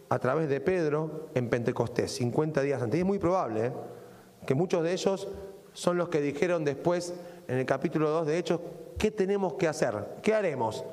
a 0.08 0.18
través 0.18 0.48
de 0.48 0.60
Pedro 0.60 1.28
en 1.34 1.48
Pentecostés, 1.48 2.10
50 2.12 2.62
días 2.62 2.82
antes. 2.82 2.98
Y 2.98 3.02
es 3.02 3.06
muy 3.06 3.18
probable 3.18 3.66
¿eh? 3.66 3.72
que 4.44 4.54
muchos 4.54 4.82
de 4.82 4.92
ellos 4.92 5.28
son 5.72 5.96
los 5.96 6.08
que 6.08 6.20
dijeron 6.20 6.64
después 6.64 7.14
en 7.48 7.58
el 7.58 7.66
capítulo 7.66 8.10
2 8.10 8.26
de 8.26 8.38
Hechos, 8.38 8.60
¿qué 8.98 9.10
tenemos 9.10 9.54
que 9.54 9.68
hacer? 9.68 10.16
¿Qué 10.22 10.34
haremos? 10.34 10.84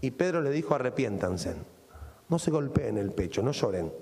Y 0.00 0.10
Pedro 0.12 0.40
le 0.40 0.50
dijo, 0.50 0.74
arrepiéntanse. 0.74 1.54
No 2.28 2.38
se 2.38 2.50
golpeen 2.50 2.98
el 2.98 3.12
pecho, 3.12 3.42
no 3.42 3.52
lloren. 3.52 3.92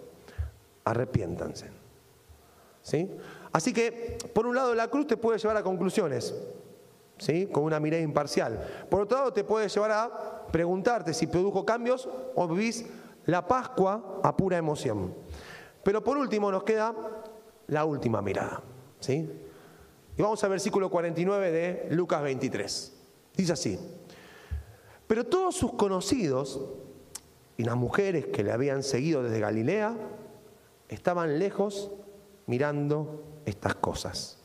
Arrepiéntanse. 0.85 1.71
¿Sí? 2.83 3.11
Así 3.53 3.73
que, 3.73 4.19
por 4.35 4.47
un 4.47 4.57
lado, 4.57 4.75
la 4.75 4.89
cruz 4.89 5.07
te 5.07 5.17
puede 5.17 5.39
llevar 5.39 5.57
a 5.57 5.63
conclusiones 5.63 6.35
con 7.53 7.65
una 7.65 7.81
mirada 7.81 8.03
imparcial. 8.03 8.87
Por 8.91 9.03
otro 9.03 9.19
lado, 9.19 9.33
te 9.33 9.45
puede 9.45 9.69
llevar 9.69 9.93
a 9.93 10.47
preguntarte 10.51 11.15
si 11.15 11.27
produjo 11.27 11.65
cambios 11.65 12.09
o 12.35 12.49
vivís 12.49 12.87
la 13.27 13.47
Pascua 13.47 14.21
a 14.23 14.37
pura 14.37 14.59
emoción. 14.59 15.15
Pero 15.83 16.03
por 16.03 16.19
último 16.19 16.51
nos 16.51 16.65
queda 16.65 16.95
la 17.69 17.85
última 17.85 18.21
mirada. 18.21 18.63
¿sí? 19.01 19.31
Y 20.16 20.22
vamos 20.22 20.42
al 20.44 20.50
versículo 20.50 20.90
49 20.90 21.50
de 21.50 21.88
Lucas 21.90 22.22
23. 22.22 22.92
Dice 23.37 23.53
así, 23.53 23.79
pero 25.07 25.24
todos 25.24 25.57
sus 25.57 25.72
conocidos 25.74 26.61
y 27.57 27.64
las 27.64 27.77
mujeres 27.77 28.27
que 28.27 28.44
le 28.44 28.53
habían 28.53 28.83
seguido 28.83 29.22
desde 29.22 29.40
Galilea 29.40 29.96
estaban 30.88 31.38
lejos 31.38 31.90
mirando 32.46 33.24
estas 33.44 33.74
cosas. 33.74 34.38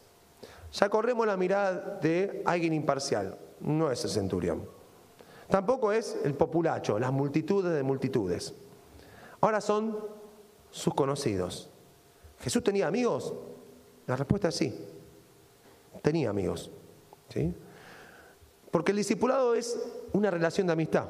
Ya 0.71 0.89
corremos 0.89 1.25
la 1.27 1.38
mirada 1.38 1.99
de 2.01 2.41
alguien 2.45 2.73
imparcial, 2.73 3.38
no 3.60 3.91
es 3.91 4.03
el 4.03 4.10
centurión. 4.10 4.67
Tampoco 5.49 5.91
es 5.91 6.17
el 6.23 6.36
populacho, 6.36 6.99
las 6.99 7.12
multitudes 7.12 7.73
de 7.73 7.84
multitudes. 7.84 8.53
Ahora 9.41 9.62
son 9.62 9.97
sus 10.69 10.93
conocidos. 10.93 11.69
¿Jesús 12.39 12.63
tenía 12.63 12.88
amigos? 12.88 13.34
La 14.05 14.15
respuesta 14.15 14.49
es 14.49 14.55
sí. 14.55 14.99
Tenía 16.02 16.30
amigos. 16.30 16.72
¿sí? 17.30 17.54
Porque 18.72 18.92
el 18.92 18.98
discipulado 18.98 19.56
es 19.56 19.80
una 20.14 20.32
relación 20.32 20.68
de 20.68 20.74
amistad. 20.74 21.08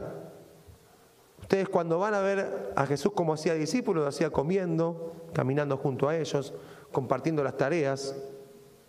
Ustedes 1.41 1.69
cuando 1.69 1.99
van 1.99 2.13
a 2.13 2.21
ver 2.21 2.73
a 2.75 2.85
Jesús 2.85 3.13
como 3.13 3.33
hacía 3.33 3.53
discípulos, 3.53 4.03
lo 4.03 4.09
hacía 4.09 4.29
comiendo, 4.29 5.13
caminando 5.33 5.77
junto 5.77 6.07
a 6.07 6.15
ellos, 6.15 6.53
compartiendo 6.91 7.43
las 7.43 7.57
tareas, 7.57 8.15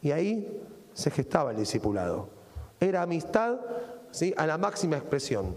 y 0.03 0.11
ahí 0.11 0.63
se 0.93 1.11
gestaba 1.11 1.53
el 1.53 1.57
discipulado. 1.57 2.29
Era 2.79 3.03
amistad 3.03 3.61
¿sí? 4.11 4.35
a 4.37 4.47
la 4.47 4.59
máxima 4.59 4.97
expresión. 4.97 5.57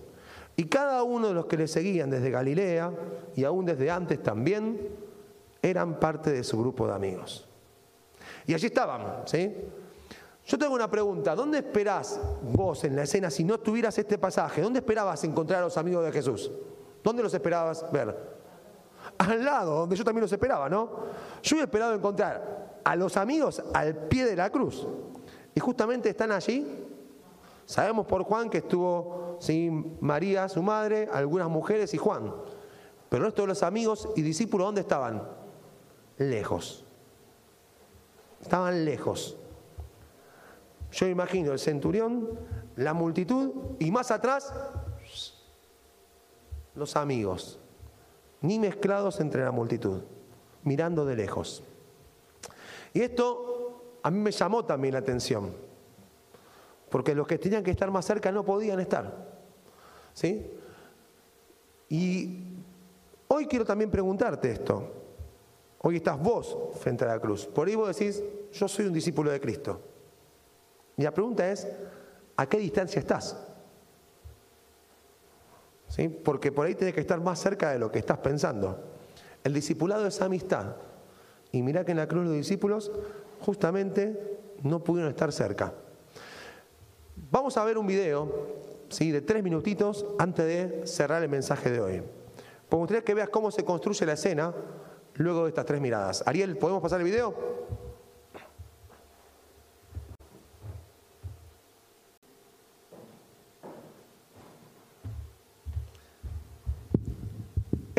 Y 0.55 0.65
cada 0.65 1.03
uno 1.03 1.29
de 1.29 1.33
los 1.33 1.47
que 1.47 1.57
le 1.57 1.67
seguían 1.67 2.09
desde 2.09 2.29
Galilea 2.29 2.91
y 3.35 3.43
aún 3.43 3.65
desde 3.65 3.89
antes 3.89 4.21
también, 4.21 4.89
eran 5.61 5.99
parte 5.99 6.31
de 6.31 6.43
su 6.43 6.59
grupo 6.59 6.87
de 6.87 6.93
amigos. 6.93 7.47
Y 8.45 8.53
allí 8.53 8.67
estaban, 8.67 9.23
¿sí? 9.25 9.55
Yo 10.45 10.57
tengo 10.57 10.75
una 10.75 10.89
pregunta, 10.89 11.35
¿dónde 11.35 11.59
esperás 11.59 12.19
vos 12.41 12.83
en 12.83 12.95
la 12.95 13.03
escena 13.03 13.29
si 13.29 13.43
no 13.43 13.59
tuvieras 13.59 13.97
este 13.97 14.17
pasaje? 14.17 14.61
¿Dónde 14.61 14.79
esperabas 14.79 15.23
encontrar 15.23 15.59
a 15.59 15.65
los 15.65 15.77
amigos 15.77 16.03
de 16.03 16.11
Jesús? 16.11 16.51
¿Dónde 17.01 17.23
los 17.23 17.33
esperabas 17.33 17.89
ver? 17.91 18.33
Al 19.17 19.43
lado, 19.43 19.79
donde 19.79 19.95
yo 19.95 20.03
también 20.03 20.21
los 20.21 20.31
esperaba, 20.31 20.67
¿no? 20.67 20.89
Yo 21.41 21.57
he 21.57 21.61
esperado 21.61 21.93
encontrar 21.93 22.79
a 22.83 22.95
los 22.95 23.15
amigos 23.15 23.63
al 23.73 23.95
pie 23.95 24.25
de 24.25 24.35
la 24.35 24.49
cruz. 24.49 24.85
Y 25.55 25.59
justamente 25.59 26.09
están 26.09 26.31
allí. 26.31 26.87
Sabemos 27.65 28.05
por 28.05 28.23
Juan 28.23 28.49
que 28.49 28.57
estuvo 28.57 29.37
¿sí? 29.39 29.69
María, 30.01 30.49
su 30.49 30.61
madre, 30.61 31.07
algunas 31.11 31.47
mujeres 31.49 31.93
y 31.93 31.97
Juan. 31.97 32.33
Pero 33.07 33.27
el 33.27 33.33
de 33.33 33.47
los 33.47 33.63
amigos 33.63 34.09
y 34.15 34.21
discípulos, 34.21 34.67
¿dónde 34.67 34.81
estaban? 34.81 35.23
Lejos. 36.17 36.83
Estaban 38.41 38.83
lejos. 38.83 39.37
Yo 40.93 41.07
imagino 41.07 41.51
el 41.51 41.59
centurión, 41.59 42.39
la 42.75 42.93
multitud 42.93 43.51
y 43.79 43.89
más 43.89 44.11
atrás 44.11 44.53
los 46.75 46.95
amigos, 46.95 47.59
ni 48.41 48.59
mezclados 48.59 49.19
entre 49.19 49.43
la 49.43 49.51
multitud, 49.51 50.01
mirando 50.63 51.03
de 51.05 51.15
lejos. 51.15 51.63
Y 52.93 53.01
esto 53.01 53.99
a 54.03 54.11
mí 54.11 54.19
me 54.19 54.31
llamó 54.31 54.65
también 54.65 54.93
la 54.93 54.99
atención, 54.99 55.55
porque 56.89 57.15
los 57.15 57.25
que 57.25 57.39
tenían 57.39 57.63
que 57.63 57.71
estar 57.71 57.89
más 57.89 58.05
cerca 58.05 58.31
no 58.31 58.45
podían 58.45 58.79
estar. 58.79 59.33
¿Sí? 60.13 60.45
Y 61.89 62.43
hoy 63.29 63.47
quiero 63.47 63.65
también 63.65 63.89
preguntarte 63.89 64.51
esto. 64.51 64.91
Hoy 65.79 65.95
estás 65.97 66.21
vos 66.21 66.55
frente 66.79 67.03
a 67.03 67.07
la 67.07 67.19
cruz. 67.19 67.47
Por 67.47 67.67
ahí 67.67 67.75
vos 67.75 67.97
decís, 67.97 68.23
yo 68.51 68.67
soy 68.67 68.85
un 68.85 68.93
discípulo 68.93 69.31
de 69.31 69.39
Cristo. 69.39 69.92
Y 70.97 71.03
la 71.03 71.11
pregunta 71.11 71.49
es, 71.49 71.67
¿a 72.37 72.47
qué 72.47 72.57
distancia 72.57 72.99
estás? 72.99 73.37
¿Sí? 75.87 76.07
Porque 76.09 76.51
por 76.51 76.65
ahí 76.65 76.75
tienes 76.75 76.93
que 76.93 77.01
estar 77.01 77.19
más 77.21 77.39
cerca 77.39 77.71
de 77.71 77.79
lo 77.79 77.91
que 77.91 77.99
estás 77.99 78.17
pensando. 78.19 78.79
El 79.43 79.53
discipulado 79.53 80.07
es 80.07 80.21
amistad. 80.21 80.75
Y 81.51 81.61
mira 81.61 81.85
que 81.85 81.91
en 81.91 81.97
la 81.97 82.07
cruz 82.07 82.25
los 82.25 82.33
discípulos 82.33 82.91
justamente 83.41 84.39
no 84.63 84.83
pudieron 84.83 85.11
estar 85.11 85.31
cerca. 85.31 85.73
Vamos 87.15 87.57
a 87.57 87.63
ver 87.63 87.77
un 87.77 87.85
video 87.85 88.31
¿sí? 88.89 89.11
de 89.11 89.21
tres 89.21 89.43
minutitos 89.43 90.05
antes 90.17 90.45
de 90.45 90.87
cerrar 90.87 91.21
el 91.21 91.29
mensaje 91.29 91.69
de 91.69 91.81
hoy. 91.81 92.03
Me 92.71 92.77
gustaría 92.77 93.03
que 93.03 93.13
veas 93.13 93.29
cómo 93.29 93.51
se 93.51 93.63
construye 93.63 94.05
la 94.05 94.13
escena 94.13 94.53
luego 95.15 95.43
de 95.43 95.49
estas 95.49 95.65
tres 95.65 95.79
miradas. 95.79 96.23
Ariel, 96.25 96.57
¿podemos 96.57 96.81
pasar 96.81 96.99
el 97.01 97.05
video? 97.05 97.35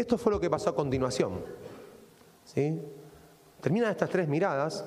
Esto 0.05 0.19
fue 0.19 0.33
lo 0.33 0.38
que 0.38 0.51
pasó 0.51 0.69
a 0.69 0.75
continuación. 0.75 1.43
¿sí? 2.45 2.79
Terminan 3.62 3.90
estas 3.90 4.11
tres 4.11 4.29
miradas, 4.29 4.85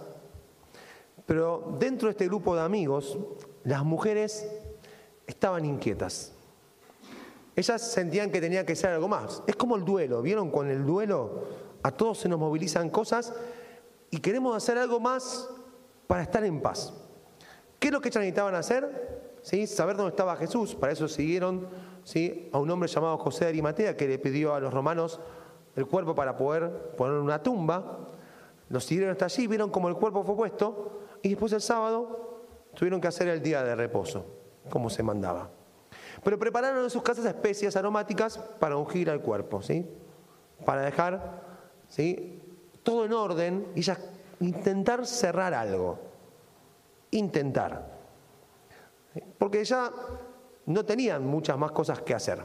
pero 1.26 1.76
dentro 1.80 2.08
de 2.08 2.12
este 2.12 2.28
grupo 2.28 2.56
de 2.56 2.62
amigos, 2.62 3.18
las 3.64 3.84
mujeres 3.84 4.48
estaban 5.26 5.66
inquietas. 5.66 6.34
Ellas 7.56 7.82
sentían 7.82 8.32
que 8.32 8.40
tenía 8.40 8.64
que 8.64 8.76
ser 8.76 8.92
algo 8.92 9.08
más. 9.08 9.42
Es 9.48 9.56
como 9.56 9.76
el 9.76 9.84
duelo, 9.84 10.22
¿vieron? 10.22 10.52
Con 10.52 10.70
el 10.70 10.86
duelo 10.86 11.46
a 11.82 11.90
todos 11.90 12.20
se 12.20 12.30
nos 12.30 12.38
movilizan 12.38 12.92
cosas 12.92 13.34
y 14.12 14.20
queremos 14.20 14.56
hacer 14.56 14.78
algo 14.78 15.00
más 15.00 15.50
para 16.06 16.22
estar 16.22 16.46
en 16.46 16.62
paz. 16.62 16.94
¿Qué 17.80 17.88
es 17.88 17.92
lo 17.92 18.02
que 18.02 18.10
ellas 18.10 18.22
necesitaban 18.22 18.54
hacer? 18.54 19.27
¿Sí? 19.48 19.66
Saber 19.66 19.96
dónde 19.96 20.10
estaba 20.10 20.36
Jesús. 20.36 20.76
Para 20.76 20.92
eso 20.92 21.08
siguieron 21.08 21.70
¿sí? 22.04 22.50
a 22.52 22.58
un 22.58 22.70
hombre 22.70 22.90
llamado 22.90 23.18
José 23.18 23.46
de 23.46 23.52
Arimatea 23.52 23.96
que 23.96 24.06
le 24.06 24.20
pidió 24.20 24.54
a 24.54 24.60
los 24.60 24.74
romanos 24.74 25.22
el 25.78 25.86
cuerpo 25.88 26.14
para 26.14 26.36
poder 26.36 26.92
poner 26.98 27.18
una 27.18 27.42
tumba. 27.42 28.10
Los 28.68 28.84
siguieron 28.84 29.14
hasta 29.14 29.24
allí, 29.24 29.48
vieron 29.48 29.70
cómo 29.70 29.88
el 29.88 29.96
cuerpo 29.96 30.26
fue 30.26 30.36
puesto 30.36 31.00
y 31.22 31.30
después 31.30 31.54
el 31.54 31.62
sábado 31.62 32.42
tuvieron 32.76 33.00
que 33.00 33.08
hacer 33.08 33.30
el 33.30 33.42
día 33.42 33.64
de 33.64 33.74
reposo, 33.74 34.26
como 34.70 34.90
se 34.90 35.02
mandaba. 35.02 35.50
Pero 36.26 36.38
prepararon 36.38 36.84
en 36.84 36.90
sus 36.90 37.02
casas 37.02 37.24
especias 37.24 37.78
aromáticas 37.78 38.38
para 38.38 38.76
ungir 38.76 39.10
al 39.10 39.22
cuerpo, 39.22 39.62
¿sí? 39.62 39.90
para 40.66 40.82
dejar 40.82 41.42
¿sí? 41.88 42.42
todo 42.84 43.06
en 43.06 43.14
orden 43.14 43.68
y 43.76 43.82
ya 43.82 43.98
intentar 44.42 45.08
cerrar 45.08 45.54
algo. 45.54 46.00
Intentar. 47.12 47.97
Porque 49.38 49.64
ya 49.64 49.92
no 50.66 50.86
tenían 50.86 51.26
muchas 51.26 51.58
más 51.58 51.72
cosas 51.72 52.02
que 52.02 52.14
hacer. 52.14 52.44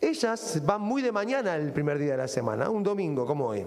Ellas 0.00 0.62
van 0.64 0.82
muy 0.82 1.00
de 1.00 1.12
mañana 1.12 1.56
el 1.56 1.72
primer 1.72 1.98
día 1.98 2.12
de 2.12 2.18
la 2.18 2.28
semana, 2.28 2.68
un 2.68 2.82
domingo 2.82 3.24
como 3.24 3.48
hoy, 3.48 3.66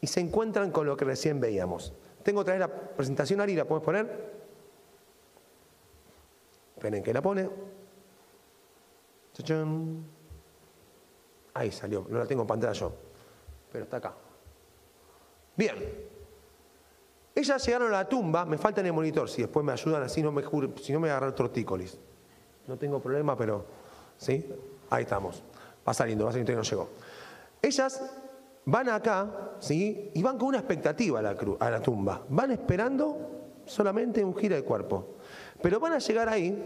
y 0.00 0.06
se 0.06 0.20
encuentran 0.20 0.72
con 0.72 0.86
lo 0.86 0.96
que 0.96 1.04
recién 1.04 1.40
veíamos. 1.40 1.92
Tengo 2.22 2.40
otra 2.40 2.54
vez 2.54 2.60
la 2.60 2.68
presentación, 2.68 3.40
Ari, 3.40 3.54
¿la 3.54 3.64
puedes 3.64 3.84
poner? 3.84 4.40
Esperen 6.74 7.02
que 7.02 7.12
la 7.12 7.22
pone. 7.22 7.48
Ahí 11.54 11.70
salió, 11.70 12.06
no 12.08 12.18
la 12.18 12.26
tengo 12.26 12.42
en 12.42 12.48
pantalla 12.48 12.72
yo, 12.72 12.92
pero 13.72 13.84
está 13.84 13.98
acá. 13.98 14.14
Bien, 15.56 15.76
ellas 17.34 17.64
llegaron 17.64 17.88
a 17.88 17.98
la 17.98 18.08
tumba, 18.08 18.44
me 18.44 18.58
falta 18.58 18.80
en 18.80 18.88
el 18.88 18.92
monitor, 18.92 19.28
si 19.28 19.42
después 19.42 19.64
me 19.64 19.72
ayudan 19.72 20.02
así, 20.02 20.22
no 20.22 20.32
me, 20.32 20.42
si 20.82 20.92
no 20.92 21.00
me 21.00 21.10
tortícolis. 21.32 21.98
No 22.66 22.76
tengo 22.76 23.00
problema, 23.00 23.36
pero 23.36 23.64
¿sí? 24.16 24.46
Ahí 24.90 25.02
estamos. 25.04 25.42
Va 25.86 25.94
saliendo, 25.94 26.24
va 26.24 26.32
saliendo 26.32 26.52
no 26.54 26.62
llegó. 26.62 26.88
Ellas 27.62 28.02
van 28.64 28.88
acá, 28.88 29.54
¿sí? 29.58 30.10
Y 30.14 30.22
van 30.22 30.38
con 30.38 30.48
una 30.48 30.58
expectativa 30.58 31.18
a 31.18 31.22
la, 31.22 31.36
a 31.58 31.70
la 31.70 31.80
tumba. 31.80 32.22
Van 32.28 32.50
esperando 32.50 33.16
solamente 33.64 34.22
un 34.24 34.36
giro 34.36 34.56
de 34.56 34.62
cuerpo. 34.62 35.16
Pero 35.62 35.80
van 35.80 35.92
a 35.92 35.98
llegar 35.98 36.28
ahí, 36.28 36.56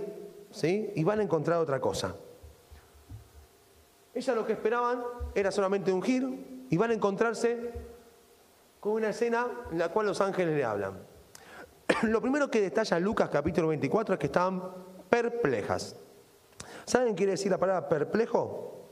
¿sí? 0.50 0.92
Y 0.94 1.05
van 1.05 1.20
a 1.20 1.22
encontrar 1.22 1.59
otra 1.59 1.81
cosa. 1.81 2.14
Ellas 4.14 4.37
lo 4.37 4.46
que 4.46 4.53
esperaban 4.53 5.03
era 5.35 5.50
solamente 5.50 5.92
un 5.92 6.03
giro 6.03 6.31
y 6.70 6.77
van 6.77 6.90
a 6.90 6.94
encontrarse 6.94 7.72
con 8.85 8.92
una 8.92 9.09
escena 9.09 9.47
en 9.70 9.79
la 9.79 9.88
cual 9.88 10.09
los 10.09 10.20
ángeles 10.20 10.55
le 10.55 10.62
hablan. 10.62 10.99
Lo 12.03 12.20
primero 12.20 12.51
que 12.51 12.61
detalla 12.61 13.01
Lucas 13.01 13.31
capítulo 13.31 13.68
24 13.68 14.12
es 14.12 14.20
que 14.20 14.27
estaban 14.27 14.62
perplejas. 15.09 15.97
¿Saben 16.85 17.09
qué 17.09 17.14
quiere 17.14 17.33
decir 17.33 17.51
la 17.51 17.57
palabra 17.57 17.88
perplejo? 17.88 18.90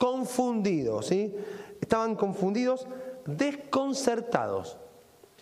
Confundidos, 0.00 1.06
¿sí? 1.06 1.32
Estaban 1.80 2.16
confundidos, 2.16 2.88
desconcertados. 3.24 4.78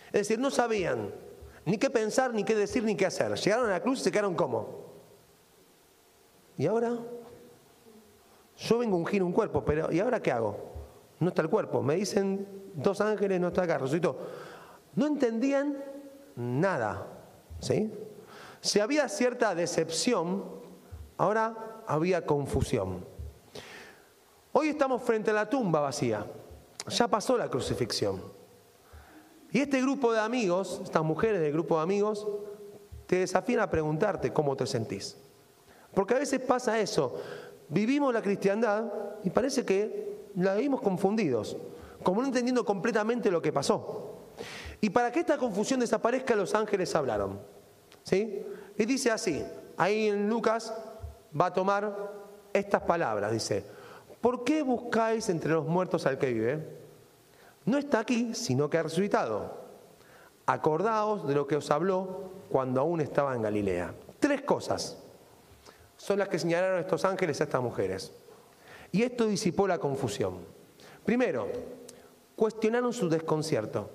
Es 0.09 0.29
decir, 0.29 0.39
no 0.39 0.51
sabían 0.51 1.15
ni 1.65 1.79
qué 1.79 1.89
pensar, 1.89 2.35
ni 2.35 2.45
qué 2.45 2.55
decir, 2.55 2.85
ni 2.85 2.95
qué 2.95 3.07
hacer. 3.07 3.33
Llegaron 3.37 3.69
a 3.69 3.71
la 3.71 3.81
cruz 3.81 4.01
y 4.01 4.05
se 4.05 4.13
quedaron 4.13 4.35
como. 4.35 4.85
¿Y 6.59 6.67
ahora? 6.67 6.95
Yo 8.59 8.79
vengo 8.81 8.97
a 8.97 8.99
ungir 8.99 9.23
un 9.23 9.33
cuerpo, 9.33 9.65
pero 9.65 9.91
¿y 9.91 9.99
ahora 9.99 10.21
qué 10.21 10.31
hago? 10.31 10.74
No 11.21 11.29
está 11.29 11.43
el 11.43 11.51
cuerpo. 11.51 11.83
Me 11.83 11.97
dicen 11.97 12.47
dos 12.75 13.01
ángeles, 13.01 13.41
no 13.41 13.49
está 13.49 13.63
acá, 13.63 13.79
resucitó. 13.79 14.19
No 14.95 15.07
entendían 15.07 15.83
nada. 16.37 17.07
¿sí? 17.61 17.93
Si 18.61 18.81
había 18.81 19.09
cierta 19.09 19.55
decepción, 19.55 20.45
ahora 21.17 21.83
había 21.87 22.25
confusión. 22.27 23.05
Hoy 24.53 24.69
estamos 24.69 25.03
frente 25.03 25.31
a 25.31 25.35
la 25.35 25.51
tumba 25.51 25.81
vacía. 25.81 26.27
Ya 26.89 27.09
pasó 27.09 27.37
la 27.37 27.49
crucifixión. 27.49 28.23
Y 29.51 29.61
este 29.61 29.81
grupo 29.81 30.13
de 30.13 30.21
amigos, 30.21 30.81
estas 30.83 31.03
mujeres 31.03 31.41
del 31.41 31.53
grupo 31.53 31.77
de 31.77 31.83
amigos, 31.83 32.27
te 33.07 33.17
desafían 33.17 33.61
a 33.61 33.71
preguntarte 33.71 34.33
cómo 34.33 34.57
te 34.57 34.67
sentís. 34.67 35.17
Porque 35.95 36.15
a 36.15 36.19
veces 36.19 36.41
pasa 36.41 36.79
eso. 36.81 37.21
Vivimos 37.69 38.13
la 38.13 38.21
cristiandad 38.21 38.93
y 39.23 39.31
parece 39.31 39.65
que 39.65 40.04
la 40.37 40.55
vimos 40.55 40.81
confundidos, 40.81 41.57
como 42.03 42.21
no 42.21 42.29
entendiendo 42.29 42.65
completamente 42.65 43.31
lo 43.31 43.41
que 43.41 43.53
pasó. 43.53 44.19
Y 44.81 44.91
para 44.91 45.11
que 45.11 45.21
esta 45.21 45.39
confusión 45.39 45.81
desaparezca, 45.81 46.35
los 46.35 46.55
ángeles 46.55 46.95
hablaron. 46.95 47.41
¿Sí? 48.03 48.45
Y 48.77 48.85
dice 48.85 49.11
así, 49.11 49.45
ahí 49.77 50.09
en 50.09 50.29
Lucas 50.29 50.75
va 51.39 51.47
a 51.47 51.53
tomar 51.53 52.13
estas 52.53 52.83
palabras. 52.83 53.33
Dice, 53.33 53.65
¿por 54.21 54.45
qué 54.45 54.63
buscáis 54.63 55.29
entre 55.29 55.53
los 55.53 55.67
muertos 55.67 56.07
al 56.07 56.19
que 56.19 56.33
vive? 56.33 56.85
No 57.65 57.79
está 57.79 58.01
aquí, 58.01 58.35
sino 58.35 58.69
que 58.69 58.79
ha 58.79 58.83
resucitado. 58.83 59.65
Acordaos 60.47 61.27
de 61.27 61.35
lo 61.35 61.47
que 61.47 61.57
os 61.57 61.71
habló 61.71 62.31
cuando 62.51 62.81
aún 62.81 63.01
estaba 63.01 63.35
en 63.35 63.43
Galilea. 63.43 63.95
Tres 64.21 64.43
cosas 64.43 64.99
son 65.97 66.19
las 66.19 66.29
que 66.29 66.39
señalaron 66.39 66.81
estos 66.81 67.05
ángeles 67.05 67.41
a 67.41 67.45
estas 67.45 67.63
mujeres. 67.63 68.13
Y 68.95 69.03
esto 69.03 69.27
disipó 69.27 69.67
la 69.67 69.79
confusión. 69.79 70.37
Primero, 71.05 71.49
cuestionaron 72.37 72.93
su 72.93 73.09
desconcierto. 73.09 73.91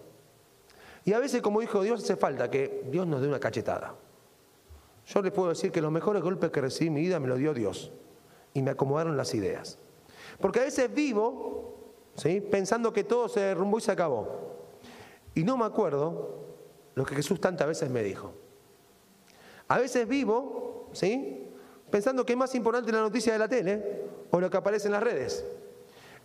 Y 1.06 1.14
a 1.14 1.20
veces, 1.20 1.42
como 1.42 1.62
dijo 1.62 1.82
Dios, 1.82 2.04
hace 2.04 2.18
falta 2.18 2.52
que 2.52 2.84
Dios 2.92 3.08
nos 3.08 3.22
dé 3.22 3.30
una 3.30 3.40
cachetada. 3.40 3.96
Yo 5.06 5.22
les 5.22 5.32
puedo 5.32 5.48
decir 5.48 5.72
que 5.72 5.80
los 5.80 5.90
mejores 5.90 6.22
golpes 6.22 6.52
que 6.52 6.60
recibí 6.60 6.88
en 6.88 6.96
mi 6.96 7.00
vida 7.00 7.18
me 7.18 7.30
lo 7.30 7.38
dio 7.38 7.54
Dios. 7.54 7.94
Y 8.54 8.62
me 8.62 8.72
acomodaron 8.72 9.16
las 9.16 9.34
ideas. 9.34 9.78
Porque 10.38 10.60
a 10.60 10.64
veces 10.64 10.94
vivo 10.94 11.94
¿sí? 12.16 12.42
pensando 12.42 12.92
que 12.92 13.06
todo 13.06 13.30
se 13.30 13.40
derrumbó 13.40 13.78
y 13.78 13.82
se 13.82 13.94
acabó. 13.94 14.28
Y 15.34 15.46
no 15.46 15.56
me 15.56 15.64
acuerdo 15.64 16.44
lo 16.96 17.06
que 17.06 17.16
Jesús 17.16 17.40
tantas 17.40 17.70
veces 17.70 17.90
me 17.90 18.04
dijo. 18.04 18.34
A 19.70 19.80
veces 19.80 20.06
vivo, 20.06 20.90
¿sí? 20.92 21.48
Pensando 21.90 22.26
que 22.26 22.34
es 22.34 22.38
más 22.38 22.54
importante 22.54 22.92
la 22.92 23.00
noticia 23.00 23.32
de 23.32 23.40
la 23.40 23.48
tele 23.48 24.10
o 24.32 24.40
lo 24.40 24.50
que 24.50 24.58
aparece 24.58 24.88
en 24.88 24.94
las 24.94 25.04
redes. 25.04 25.46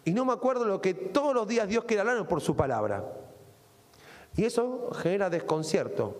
Y 0.04 0.12
no 0.12 0.24
me 0.24 0.32
acuerdo 0.32 0.64
lo 0.64 0.80
que 0.80 0.94
todos 0.94 1.34
los 1.34 1.48
días 1.48 1.68
Dios 1.68 1.84
quiere 1.84 2.00
hablar 2.00 2.26
por 2.28 2.40
su 2.40 2.54
palabra. 2.54 3.04
Y 4.36 4.44
eso 4.44 4.90
genera 4.92 5.30
desconcierto. 5.30 6.16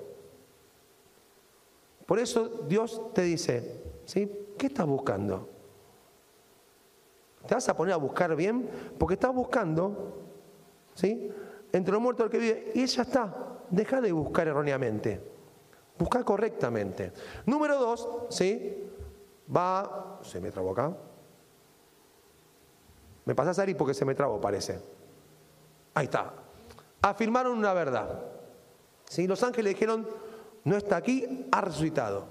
Por 2.07 2.19
eso 2.19 2.49
Dios 2.69 3.13
te 3.13 3.23
dice, 3.23 3.83
¿sí? 4.05 4.31
¿Qué 4.59 4.67
estás 4.67 4.87
buscando? 4.87 5.49
¿Te 7.47 7.55
vas 7.55 7.69
a 7.69 7.77
poner 7.77 7.95
a 7.95 7.99
buscar 7.99 8.35
bien? 8.37 8.69
Porque 8.99 9.15
estás 9.15 9.35
buscando, 9.35 10.23
¿sí? 10.95 11.31
Entre 11.73 11.93
los 11.93 12.01
muertos 12.01 12.27
el 12.27 12.31
que 12.31 12.39
vive, 12.39 12.73
y 12.75 12.87
ya 12.87 13.03
está. 13.03 13.59
Deja 13.69 14.01
de 14.01 14.13
buscar 14.13 14.49
erróneamente. 14.49 15.21
Busca 15.99 16.25
correctamente. 16.25 17.13
Número 17.47 17.79
dos, 17.79 18.09
¿sí? 18.31 18.91
Va. 19.55 20.21
Se 20.23 20.41
me 20.41 20.51
trabó 20.51 20.73
acá. 20.73 20.97
Me 23.25 23.35
pasás 23.35 23.59
Ari 23.59 23.75
porque 23.75 23.95
se 23.95 24.05
me 24.05 24.15
trabó, 24.15 24.41
parece. 24.41 24.81
Ahí 25.95 26.05
está. 26.07 26.33
Afirmaron 27.03 27.57
una 27.57 27.73
verdad. 27.73 28.23
¿Sí? 29.05 29.27
Los 29.27 29.43
ángeles 29.43 29.75
dijeron, 29.75 30.07
no 30.65 30.77
está 30.77 30.97
aquí, 30.97 31.47
ha 31.53 31.61
resucitado. 31.61 32.27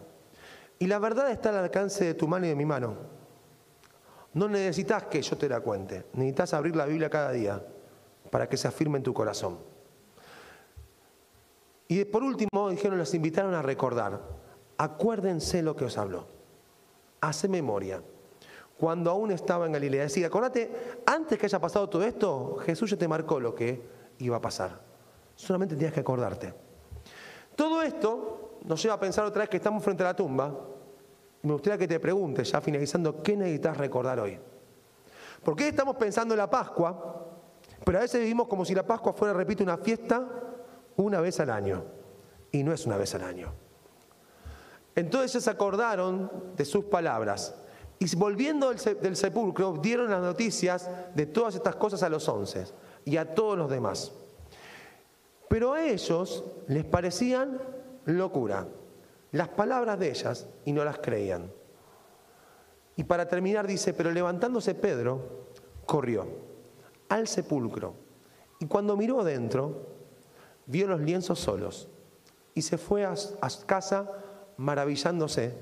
Y 0.80 0.88
la 0.88 1.00
verdad 1.00 1.32
está 1.32 1.50
al 1.50 1.58
alcance 1.58 2.06
de 2.06 2.14
tu 2.14 2.28
mano 2.28 2.46
y 2.46 2.50
de 2.50 2.56
mi 2.56 2.66
mano. 2.66 2.96
No 4.34 4.50
necesitas 4.50 5.04
que 5.04 5.22
yo 5.22 5.38
te 5.38 5.48
la 5.48 5.62
cuente, 5.62 6.08
necesitas 6.14 6.54
abrir 6.54 6.76
la 6.76 6.86
Biblia 6.86 7.10
cada 7.10 7.32
día 7.32 7.64
para 8.32 8.50
que 8.50 8.58
se 8.58 8.68
afirme 8.68 8.98
en 8.98 9.04
tu 9.04 9.14
corazón. 9.14 9.60
Y 11.88 12.04
por 12.06 12.24
último, 12.24 12.70
dijeron, 12.70 12.98
los 12.98 13.14
invitaron 13.14 13.54
a 13.54 13.62
recordar, 13.62 14.20
acuérdense 14.78 15.62
lo 15.62 15.76
que 15.76 15.86
os 15.86 15.98
habló, 16.00 16.26
hace 17.22 17.48
memoria. 17.48 18.02
Cuando 18.78 19.12
aún 19.12 19.32
estaba 19.32 19.66
en 19.66 19.72
Galilea, 19.72 20.04
decía, 20.04 20.28
acordate, 20.28 21.02
antes 21.06 21.38
que 21.38 21.46
haya 21.46 21.60
pasado 21.60 21.88
todo 21.90 22.04
esto, 22.04 22.58
Jesús 22.66 22.92
ya 22.92 22.98
te 22.98 23.08
marcó 23.08 23.40
lo 23.40 23.56
que 23.56 23.82
iba 24.20 24.38
a 24.38 24.42
pasar. 24.42 24.82
Solamente 25.36 25.76
tenías 25.76 25.94
que 25.94 26.02
acordarte. 26.02 26.54
Todo 27.56 27.82
esto 27.82 28.60
nos 28.66 28.82
lleva 28.82 28.96
a 28.96 29.00
pensar 29.00 29.26
otra 29.26 29.42
vez 29.42 29.50
que 29.50 29.58
estamos 29.58 29.84
frente 29.84 30.04
a 30.04 30.08
la 30.08 30.16
tumba 30.16 30.54
me 31.44 31.52
gustaría 31.52 31.78
que 31.78 31.88
te 31.88 32.00
preguntes, 32.00 32.50
ya 32.50 32.62
finalizando, 32.62 33.22
¿qué 33.22 33.36
necesitas 33.36 33.76
recordar 33.76 34.18
hoy? 34.20 34.40
Porque 35.44 35.68
estamos 35.68 35.98
pensando 35.98 36.34
en 36.34 36.38
la 36.38 36.50
Pascua, 36.50 37.28
pero 37.84 37.98
a 37.98 38.02
veces 38.02 38.22
vivimos 38.22 38.48
como 38.48 38.64
si 38.64 38.74
la 38.74 38.88
Pascua 38.88 39.12
fuera, 39.12 39.34
repito, 39.34 39.62
una 39.62 39.78
fiesta 39.78 40.26
una 40.96 41.20
vez 41.20 41.42
al 41.42 41.50
año. 41.50 41.84
Y 42.50 42.64
no 42.64 42.72
es 42.72 42.86
una 42.86 42.96
vez 42.96 43.14
al 43.16 43.24
año. 43.24 43.52
Entonces 44.96 45.44
se 45.44 45.50
acordaron 45.50 46.32
de 46.56 46.64
sus 46.64 46.86
palabras 46.86 47.54
y 48.04 48.16
volviendo 48.18 48.74
del 48.74 49.16
sepulcro 49.16 49.78
dieron 49.82 50.12
las 50.12 50.22
noticias 50.22 50.90
de 51.16 51.26
todas 51.26 51.56
estas 51.56 51.78
cosas 51.78 52.04
a 52.04 52.10
los 52.10 52.28
once 52.28 52.66
y 53.06 53.16
a 53.16 53.34
todos 53.34 53.58
los 53.58 53.70
demás. 53.70 54.12
Pero 55.48 55.72
a 55.72 55.86
ellos 55.86 56.44
les 56.68 56.84
parecían 56.84 57.62
locura 58.04 58.68
las 59.32 59.48
palabras 59.48 59.98
de 60.00 60.10
ellas 60.10 60.48
y 60.66 60.74
no 60.74 60.84
las 60.84 60.98
creían. 60.98 61.50
Y 62.98 63.06
para 63.06 63.30
terminar 63.30 63.68
dice, 63.68 63.94
pero 63.94 64.12
levantándose 64.12 64.76
Pedro, 64.76 65.46
corrió 65.86 66.28
al 67.08 67.30
sepulcro 67.30 67.96
y 68.60 68.66
cuando 68.66 68.98
miró 68.98 69.22
adentro, 69.22 69.88
vio 70.66 70.88
los 70.88 71.00
lienzos 71.00 71.40
solos 71.40 71.88
y 72.54 72.64
se 72.64 72.78
fue 72.78 73.06
a, 73.06 73.16
casa 73.66 74.12
maravillándose 74.58 75.54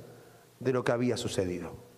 de 0.60 0.73
lo 0.73 0.84
que 0.84 0.91
había 0.91 1.17
sucedido. 1.17 1.90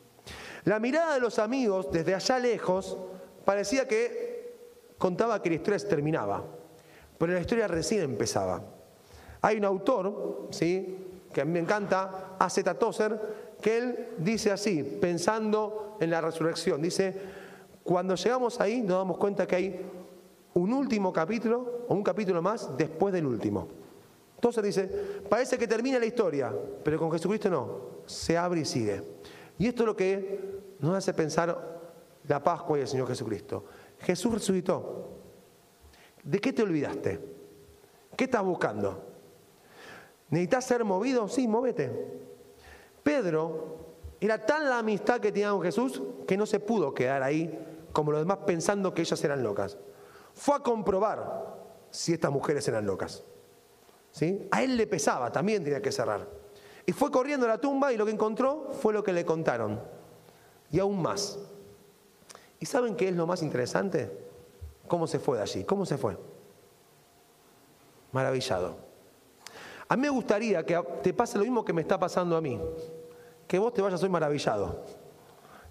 La 0.65 0.79
mirada 0.79 1.15
de 1.15 1.19
los 1.19 1.39
amigos 1.39 1.91
desde 1.91 2.15
allá 2.15 2.39
lejos 2.39 2.97
parecía 3.43 3.87
que 3.87 4.93
contaba 4.97 5.41
que 5.41 5.49
la 5.49 5.55
historia 5.55 5.79
terminaba, 5.87 6.43
pero 7.17 7.33
la 7.33 7.39
historia 7.41 7.67
recién 7.67 8.01
empezaba. 8.03 8.61
Hay 9.41 9.57
un 9.57 9.65
autor, 9.65 10.47
¿sí? 10.51 10.97
que 11.33 11.41
a 11.41 11.45
mí 11.45 11.51
me 11.51 11.59
encanta, 11.59 12.35
A.Z. 12.39 12.75
Tozer, 12.75 13.19
que 13.61 13.77
él 13.77 14.07
dice 14.19 14.51
así, 14.51 14.83
pensando 14.83 15.97
en 15.99 16.09
la 16.09 16.21
resurrección, 16.21 16.81
dice, 16.81 17.13
cuando 17.83 18.15
llegamos 18.15 18.61
ahí 18.61 18.81
nos 18.81 18.99
damos 18.99 19.17
cuenta 19.17 19.45
que 19.45 19.55
hay 19.55 19.81
un 20.53 20.71
último 20.71 21.11
capítulo 21.11 21.85
o 21.89 21.93
un 21.93 22.03
capítulo 22.03 22.41
más 22.41 22.77
después 22.77 23.13
del 23.13 23.25
último. 23.25 23.67
Tozer 24.39 24.63
dice, 24.63 24.89
parece 25.29 25.57
que 25.57 25.67
termina 25.67 25.99
la 25.99 26.05
historia, 26.05 26.53
pero 26.83 26.97
con 26.99 27.11
Jesucristo 27.11 27.49
no, 27.49 27.79
se 28.05 28.37
abre 28.37 28.61
y 28.61 28.65
sigue. 28.65 29.12
Y 29.57 29.67
esto 29.67 29.83
es 29.83 29.87
lo 29.87 29.95
que 29.95 30.61
nos 30.79 30.95
hace 30.95 31.13
pensar 31.13 31.81
la 32.27 32.43
Pascua 32.43 32.77
y 32.77 32.81
el 32.81 32.87
Señor 32.87 33.07
Jesucristo. 33.07 33.65
Jesús 33.99 34.33
resucitó. 34.33 35.09
¿De 36.23 36.39
qué 36.39 36.53
te 36.53 36.63
olvidaste? 36.63 37.19
¿Qué 38.15 38.25
estás 38.25 38.43
buscando? 38.43 39.03
¿Necesitas 40.29 40.65
ser 40.65 40.83
movido? 40.83 41.27
Sí, 41.27 41.47
móvete. 41.47 41.91
Pedro 43.03 43.77
era 44.19 44.45
tan 44.45 44.69
la 44.69 44.79
amistad 44.79 45.19
que 45.19 45.31
tenía 45.31 45.51
con 45.51 45.61
Jesús 45.61 46.01
que 46.25 46.37
no 46.37 46.45
se 46.45 46.59
pudo 46.59 46.93
quedar 46.93 47.21
ahí 47.21 47.59
como 47.91 48.11
los 48.11 48.21
demás 48.21 48.39
pensando 48.45 48.93
que 48.93 49.01
ellas 49.01 49.23
eran 49.23 49.43
locas. 49.43 49.77
Fue 50.33 50.55
a 50.55 50.59
comprobar 50.59 51.55
si 51.91 52.13
estas 52.13 52.31
mujeres 52.31 52.67
eran 52.67 52.85
locas. 52.85 53.23
¿Sí? 54.11 54.47
A 54.51 54.63
él 54.63 54.77
le 54.77 54.87
pesaba, 54.87 55.31
también 55.31 55.63
tenía 55.63 55.81
que 55.81 55.91
cerrar. 55.91 56.27
Y 56.85 56.91
fue 56.91 57.11
corriendo 57.11 57.45
a 57.45 57.49
la 57.49 57.57
tumba 57.59 57.93
y 57.93 57.97
lo 57.97 58.05
que 58.05 58.11
encontró 58.11 58.71
fue 58.81 58.93
lo 58.93 59.03
que 59.03 59.13
le 59.13 59.25
contaron. 59.25 59.81
Y 60.69 60.79
aún 60.79 61.01
más. 61.01 61.39
¿Y 62.59 62.65
saben 62.65 62.95
qué 62.95 63.09
es 63.09 63.15
lo 63.15 63.25
más 63.25 63.41
interesante? 63.41 64.11
¿Cómo 64.87 65.07
se 65.07 65.19
fue 65.19 65.37
de 65.37 65.43
allí? 65.43 65.63
¿Cómo 65.63 65.85
se 65.85 65.97
fue? 65.97 66.17
Maravillado. 68.11 68.77
A 69.87 69.95
mí 69.95 70.01
me 70.01 70.09
gustaría 70.09 70.65
que 70.65 70.81
te 71.01 71.13
pase 71.13 71.37
lo 71.37 71.43
mismo 71.43 71.63
que 71.63 71.73
me 71.73 71.81
está 71.81 71.99
pasando 71.99 72.35
a 72.35 72.41
mí. 72.41 72.59
Que 73.47 73.59
vos 73.59 73.73
te 73.73 73.81
vayas 73.81 74.01
hoy 74.03 74.09
maravillado. 74.09 74.83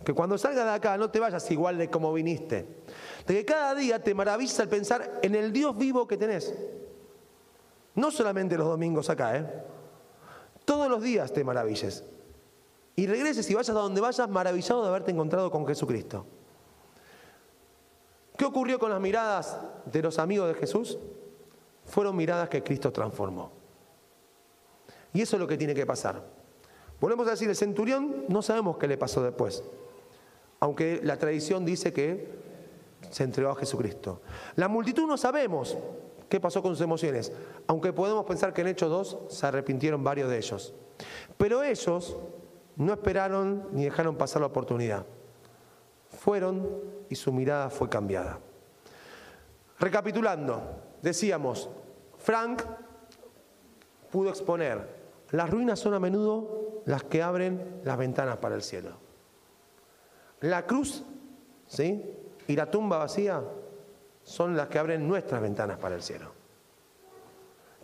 Que 0.04 0.12
cuando 0.12 0.36
salgas 0.38 0.64
de 0.64 0.70
acá 0.70 0.96
no 0.96 1.10
te 1.10 1.20
vayas 1.20 1.50
igual 1.50 1.78
de 1.78 1.90
como 1.90 2.12
viniste. 2.12 2.82
De 3.26 3.34
que 3.34 3.44
cada 3.44 3.74
día 3.74 4.02
te 4.02 4.14
maravilles 4.14 4.58
al 4.60 4.68
pensar 4.68 5.20
en 5.22 5.34
el 5.34 5.52
Dios 5.52 5.76
vivo 5.76 6.06
que 6.06 6.16
tenés. 6.16 6.54
No 7.94 8.10
solamente 8.10 8.56
los 8.56 8.66
domingos 8.66 9.10
acá, 9.10 9.36
¿eh? 9.36 9.46
Todos 10.64 10.88
los 10.88 11.02
días 11.02 11.32
te 11.32 11.44
maravilles. 11.44 12.04
Y 12.94 13.06
regreses 13.06 13.48
y 13.50 13.54
vayas 13.54 13.70
a 13.70 13.80
donde 13.80 14.00
vayas 14.00 14.28
maravillado 14.28 14.82
de 14.82 14.88
haberte 14.88 15.10
encontrado 15.10 15.50
con 15.50 15.66
Jesucristo. 15.66 16.26
¿Qué 18.36 18.44
ocurrió 18.44 18.78
con 18.78 18.90
las 18.90 19.00
miradas 19.00 19.58
de 19.86 20.02
los 20.02 20.18
amigos 20.18 20.48
de 20.48 20.54
Jesús? 20.54 20.98
Fueron 21.86 22.16
miradas 22.16 22.48
que 22.48 22.62
Cristo 22.62 22.92
transformó. 22.92 23.50
Y 25.14 25.22
eso 25.22 25.36
es 25.36 25.40
lo 25.40 25.46
que 25.46 25.58
tiene 25.58 25.74
que 25.74 25.86
pasar. 25.86 26.22
Volvemos 27.00 27.26
a 27.26 27.30
decir, 27.30 27.48
el 27.48 27.56
centurión 27.56 28.26
no 28.28 28.42
sabemos 28.42 28.76
qué 28.78 28.86
le 28.86 28.96
pasó 28.96 29.22
después, 29.22 29.64
aunque 30.60 31.00
la 31.02 31.18
tradición 31.18 31.64
dice 31.64 31.92
que 31.92 32.28
se 33.10 33.24
entregó 33.24 33.50
a 33.50 33.56
Jesucristo. 33.56 34.22
La 34.56 34.68
multitud 34.68 35.06
no 35.06 35.16
sabemos 35.16 35.76
qué 36.32 36.40
pasó 36.40 36.62
con 36.62 36.72
sus 36.74 36.80
emociones, 36.80 37.30
aunque 37.66 37.92
podemos 37.92 38.24
pensar 38.24 38.54
que 38.54 38.62
en 38.62 38.68
Hechos 38.68 38.88
2 38.88 39.18
se 39.28 39.46
arrepintieron 39.46 40.02
varios 40.02 40.30
de 40.30 40.38
ellos. 40.38 40.72
Pero 41.36 41.62
ellos 41.62 42.16
no 42.74 42.94
esperaron 42.94 43.68
ni 43.72 43.84
dejaron 43.84 44.16
pasar 44.16 44.40
la 44.40 44.46
oportunidad. 44.46 45.04
Fueron 46.08 46.70
y 47.10 47.16
su 47.16 47.34
mirada 47.34 47.68
fue 47.68 47.90
cambiada. 47.90 48.38
Recapitulando, 49.78 50.62
decíamos, 51.02 51.68
Frank 52.16 52.62
pudo 54.10 54.30
exponer 54.30 55.02
Las 55.32 55.50
ruinas 55.50 55.80
son 55.80 55.92
a 55.92 56.00
menudo 56.00 56.80
las 56.86 57.04
que 57.04 57.22
abren 57.22 57.82
las 57.84 57.98
ventanas 57.98 58.38
para 58.38 58.54
el 58.54 58.62
cielo. 58.62 58.96
La 60.40 60.64
cruz, 60.64 61.04
¿sí? 61.66 62.02
Y 62.48 62.56
la 62.56 62.70
tumba 62.70 62.96
vacía 62.96 63.44
son 64.24 64.56
las 64.56 64.68
que 64.68 64.78
abren 64.78 65.06
nuestras 65.06 65.40
ventanas 65.40 65.78
para 65.78 65.94
el 65.94 66.02
cielo. 66.02 66.30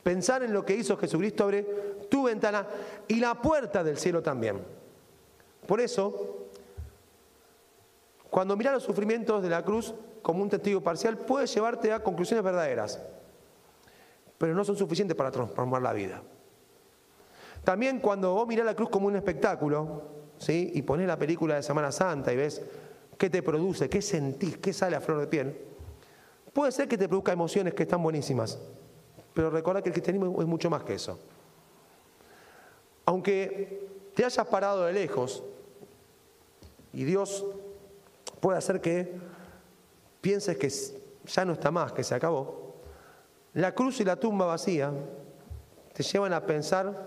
Pensar 0.03 0.43
en 0.43 0.53
lo 0.53 0.65
que 0.65 0.75
hizo 0.75 0.97
Jesucristo 0.97 1.45
abre 1.45 1.65
tu 2.09 2.25
ventana 2.25 2.67
y 3.07 3.21
la 3.21 3.35
puerta 3.35 3.85
del 3.85 3.99
cielo 3.99 4.23
también. 4.23 4.59
Por 5.67 5.81
eso, 5.81 6.49
cuando 8.31 8.57
miras 8.57 8.75
los 8.75 8.85
sufrimientos 8.85 9.43
de 9.43 9.51
la 9.51 9.63
cruz 9.65 9.95
como 10.23 10.43
un 10.43 10.49
testigo 10.49 10.81
parcial, 10.81 11.19
puedes 11.19 11.55
llevarte 11.55 11.93
a 11.93 12.03
conclusiones 12.03 12.45
verdaderas, 12.45 13.01
pero 14.39 14.55
no 14.55 14.65
son 14.65 14.77
suficientes 14.77 15.17
para 15.17 15.31
transformar 15.31 15.83
la 15.83 15.93
vida. 15.93 16.23
También 17.65 18.01
cuando 18.01 18.33
vos 18.33 18.47
mirás 18.47 18.65
la 18.65 18.75
cruz 18.75 18.89
como 18.89 19.09
un 19.09 19.17
espectáculo, 19.17 20.03
¿sí? 20.39 20.71
y 20.75 20.83
pones 20.83 21.07
la 21.07 21.19
película 21.19 21.57
de 21.57 21.63
Semana 21.63 21.93
Santa 21.93 22.33
y 22.33 22.37
ves 22.37 22.63
qué 23.19 23.29
te 23.29 23.43
produce, 23.43 23.91
qué 23.91 24.01
sentís, 24.01 24.57
qué 24.57 24.73
sale 24.73 24.97
a 24.97 25.01
flor 25.01 25.21
de 25.21 25.27
piel, 25.27 25.68
puede 26.53 26.73
ser 26.73 26.89
que 26.89 26.99
te 26.99 27.09
produzca 27.09 27.33
emociones 27.33 27.75
que 27.75 27.85
están 27.85 28.03
buenísimas, 28.03 28.59
pero 29.35 29.51
recuerda 29.51 29.83
que 29.83 29.89
el 29.89 29.93
cristianismo 29.93 30.41
es 30.41 30.47
mucho 30.47 30.71
más 30.71 30.83
que 30.83 30.95
eso. 30.95 31.19
Aunque 33.05 33.89
te 34.15 34.25
hayas 34.25 34.47
parado 34.47 34.85
de 34.85 34.93
lejos 34.93 35.43
y 36.93 37.05
Dios 37.05 37.47
puede 38.41 38.59
hacer 38.59 38.81
que 38.81 39.13
pienses 40.21 40.57
que 40.57 40.69
ya 41.27 41.45
no 41.45 41.53
está 41.53 41.71
más, 41.71 41.93
que 41.93 42.05
se 42.05 42.15
acabó, 42.15 42.75
la 43.55 43.75
cruz 43.75 44.01
y 44.01 44.05
la 44.05 44.17
tumba 44.17 44.47
vacía 44.47 44.93
te 45.93 46.03
llevan 46.03 46.33
a 46.33 46.45
pensar 46.45 47.07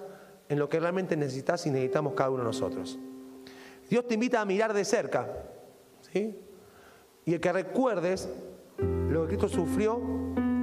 en 0.50 0.60
lo 0.60 0.68
que 0.68 0.80
realmente 0.80 1.16
necesitas 1.16 1.66
y 1.66 1.72
necesitamos 1.72 2.14
cada 2.14 2.30
uno 2.30 2.40
de 2.40 2.46
nosotros. 2.46 3.00
Dios 3.90 4.08
te 4.08 4.16
invita 4.16 4.42
a 4.42 4.46
mirar 4.46 4.74
de 4.74 4.84
cerca, 4.86 5.28
¿sí? 6.12 6.40
Y 7.26 7.38
que 7.40 7.54
recuerdes 7.54 8.30
lo 9.12 9.22
que 9.22 9.38
Cristo 9.38 9.50
sufrió 9.50 10.02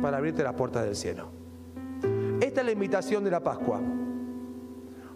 para 0.01 0.17
abrirte 0.17 0.43
las 0.43 0.55
puertas 0.55 0.85
del 0.85 0.97
cielo. 0.97 1.29
Esta 2.41 2.61
es 2.61 2.67
la 2.67 2.73
invitación 2.73 3.25
de 3.25 3.31
la 3.31 3.41
Pascua. 3.41 3.81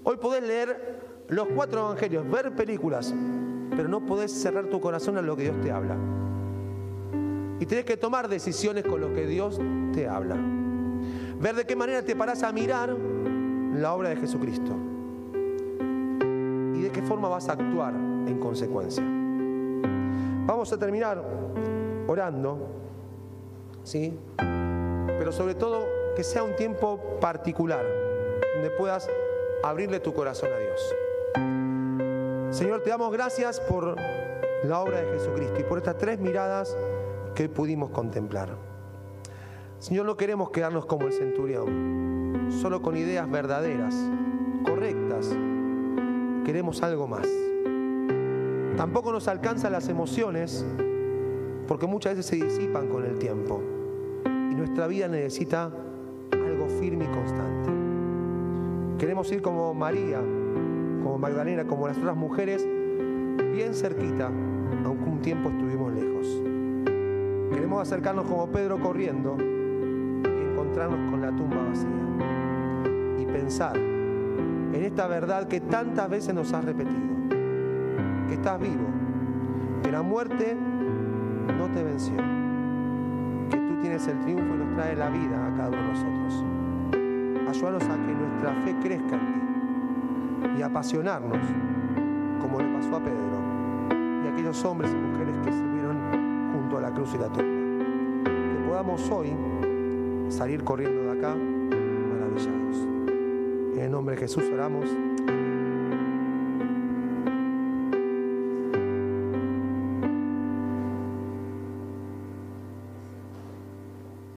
Hoy 0.04 0.16
podés 0.16 0.42
leer 0.42 1.24
los 1.28 1.48
cuatro 1.54 1.80
evangelios, 1.80 2.28
ver 2.28 2.54
películas, 2.54 3.14
pero 3.70 3.88
no 3.88 4.04
podés 4.04 4.32
cerrar 4.32 4.66
tu 4.66 4.80
corazón 4.80 5.16
a 5.16 5.22
lo 5.22 5.36
que 5.36 5.44
Dios 5.44 5.60
te 5.62 5.70
habla. 5.70 5.96
Y 7.60 7.66
tenés 7.66 7.84
que 7.84 7.96
tomar 7.96 8.28
decisiones 8.28 8.84
con 8.84 9.00
lo 9.00 9.14
que 9.14 9.26
Dios 9.26 9.60
te 9.92 10.08
habla. 10.08 10.36
Ver 11.40 11.54
de 11.54 11.64
qué 11.64 11.76
manera 11.76 12.02
te 12.02 12.16
parás 12.16 12.42
a 12.42 12.52
mirar 12.52 12.94
la 13.74 13.94
obra 13.94 14.10
de 14.10 14.16
Jesucristo. 14.16 14.72
Y 16.74 16.82
de 16.82 16.90
qué 16.92 17.02
forma 17.02 17.28
vas 17.28 17.48
a 17.48 17.52
actuar 17.52 17.94
en 17.94 18.38
consecuencia. 18.40 19.04
Vamos 20.44 20.72
a 20.72 20.78
terminar 20.78 21.22
orando, 22.08 22.58
¿sí? 23.84 24.18
Pero 24.36 25.32
sobre 25.32 25.54
todo 25.54 25.86
que 26.16 26.24
sea 26.24 26.42
un 26.42 26.54
tiempo 26.56 27.00
particular, 27.20 27.84
donde 28.54 28.70
puedas 28.70 29.08
abrirle 29.62 30.00
tu 30.00 30.12
corazón 30.12 30.50
a 30.52 30.58
Dios. 30.58 30.94
Señor, 32.54 32.82
te 32.82 32.90
damos 32.90 33.10
gracias 33.12 33.60
por 33.60 33.96
la 34.64 34.80
obra 34.80 35.00
de 35.00 35.12
Jesucristo 35.12 35.60
y 35.60 35.64
por 35.64 35.78
estas 35.78 35.96
tres 35.96 36.18
miradas 36.18 36.76
que 37.34 37.48
pudimos 37.48 37.90
contemplar. 37.90 38.56
Señor, 39.78 40.06
no 40.06 40.16
queremos 40.16 40.50
quedarnos 40.50 40.86
como 40.86 41.06
el 41.06 41.12
centurión, 41.12 42.50
solo 42.60 42.82
con 42.82 42.96
ideas 42.96 43.28
verdaderas, 43.30 43.96
correctas. 44.64 45.34
Queremos 46.44 46.82
algo 46.82 47.08
más. 47.08 47.26
Tampoco 48.76 49.12
nos 49.12 49.28
alcanzan 49.28 49.72
las 49.72 49.88
emociones 49.88 50.64
porque 51.66 51.86
muchas 51.86 52.16
veces 52.16 52.26
se 52.26 52.44
disipan 52.44 52.88
con 52.88 53.04
el 53.04 53.18
tiempo 53.18 53.62
nuestra 54.62 54.86
vida 54.86 55.08
necesita 55.08 55.72
algo 56.30 56.68
firme 56.68 57.04
y 57.04 57.08
constante. 57.08 57.68
Queremos 58.96 59.30
ir 59.32 59.42
como 59.42 59.74
María, 59.74 60.18
como 61.02 61.18
Magdalena, 61.18 61.64
como 61.64 61.88
las 61.88 61.98
otras 61.98 62.16
mujeres, 62.16 62.64
bien 63.52 63.74
cerquita, 63.74 64.30
aunque 64.84 65.10
un 65.10 65.20
tiempo 65.20 65.48
estuvimos 65.48 65.92
lejos. 65.92 66.42
Queremos 67.52 67.82
acercarnos 67.82 68.24
como 68.26 68.46
Pedro 68.52 68.78
corriendo 68.78 69.36
y 69.36 70.52
encontrarnos 70.52 71.10
con 71.10 71.20
la 71.20 71.30
tumba 71.30 71.64
vacía. 71.64 73.18
Y 73.18 73.26
pensar 73.26 73.76
en 73.76 74.80
esta 74.80 75.08
verdad 75.08 75.48
que 75.48 75.60
tantas 75.60 76.08
veces 76.08 76.32
nos 76.36 76.52
has 76.52 76.64
repetido, 76.64 77.16
que 78.28 78.34
estás 78.34 78.60
vivo, 78.60 78.86
que 79.82 79.90
la 79.90 80.02
muerte 80.02 80.56
no 81.58 81.68
te 81.72 81.82
venció, 81.82 82.41
tienes 83.92 84.08
el 84.08 84.20
triunfo 84.20 84.54
y 84.54 84.56
nos 84.56 84.74
trae 84.74 84.96
la 84.96 85.10
vida 85.10 85.46
a 85.46 85.54
cada 85.54 85.68
uno 85.68 85.76
de 85.76 85.88
nosotros. 85.88 86.44
Ayúdanos 87.46 87.82
a 87.82 87.94
que 87.94 88.14
nuestra 88.14 88.54
fe 88.64 88.74
crezca 88.80 89.16
en 89.16 89.32
ti 89.34 90.58
y 90.58 90.62
apasionarnos, 90.62 91.38
como 92.40 92.60
le 92.60 92.72
pasó 92.72 92.96
a 92.96 93.00
Pedro 93.00 94.22
y 94.24 94.26
a 94.26 94.32
aquellos 94.32 94.64
hombres 94.64 94.90
y 94.92 94.96
mujeres 94.96 95.36
que 95.44 95.52
se 95.52 95.62
vieron 95.62 95.98
junto 96.54 96.78
a 96.78 96.80
la 96.80 96.90
cruz 96.90 97.14
y 97.14 97.18
la 97.18 97.26
tumba. 97.26 98.24
Que 98.24 98.66
podamos 98.66 99.10
hoy 99.10 99.36
salir 100.30 100.64
corriendo 100.64 101.12
de 101.12 101.18
acá 101.18 101.34
maravillados. 101.34 102.76
En 103.74 103.80
el 103.80 103.90
nombre 103.90 104.14
de 104.14 104.22
Jesús 104.22 104.44
oramos. 104.54 104.86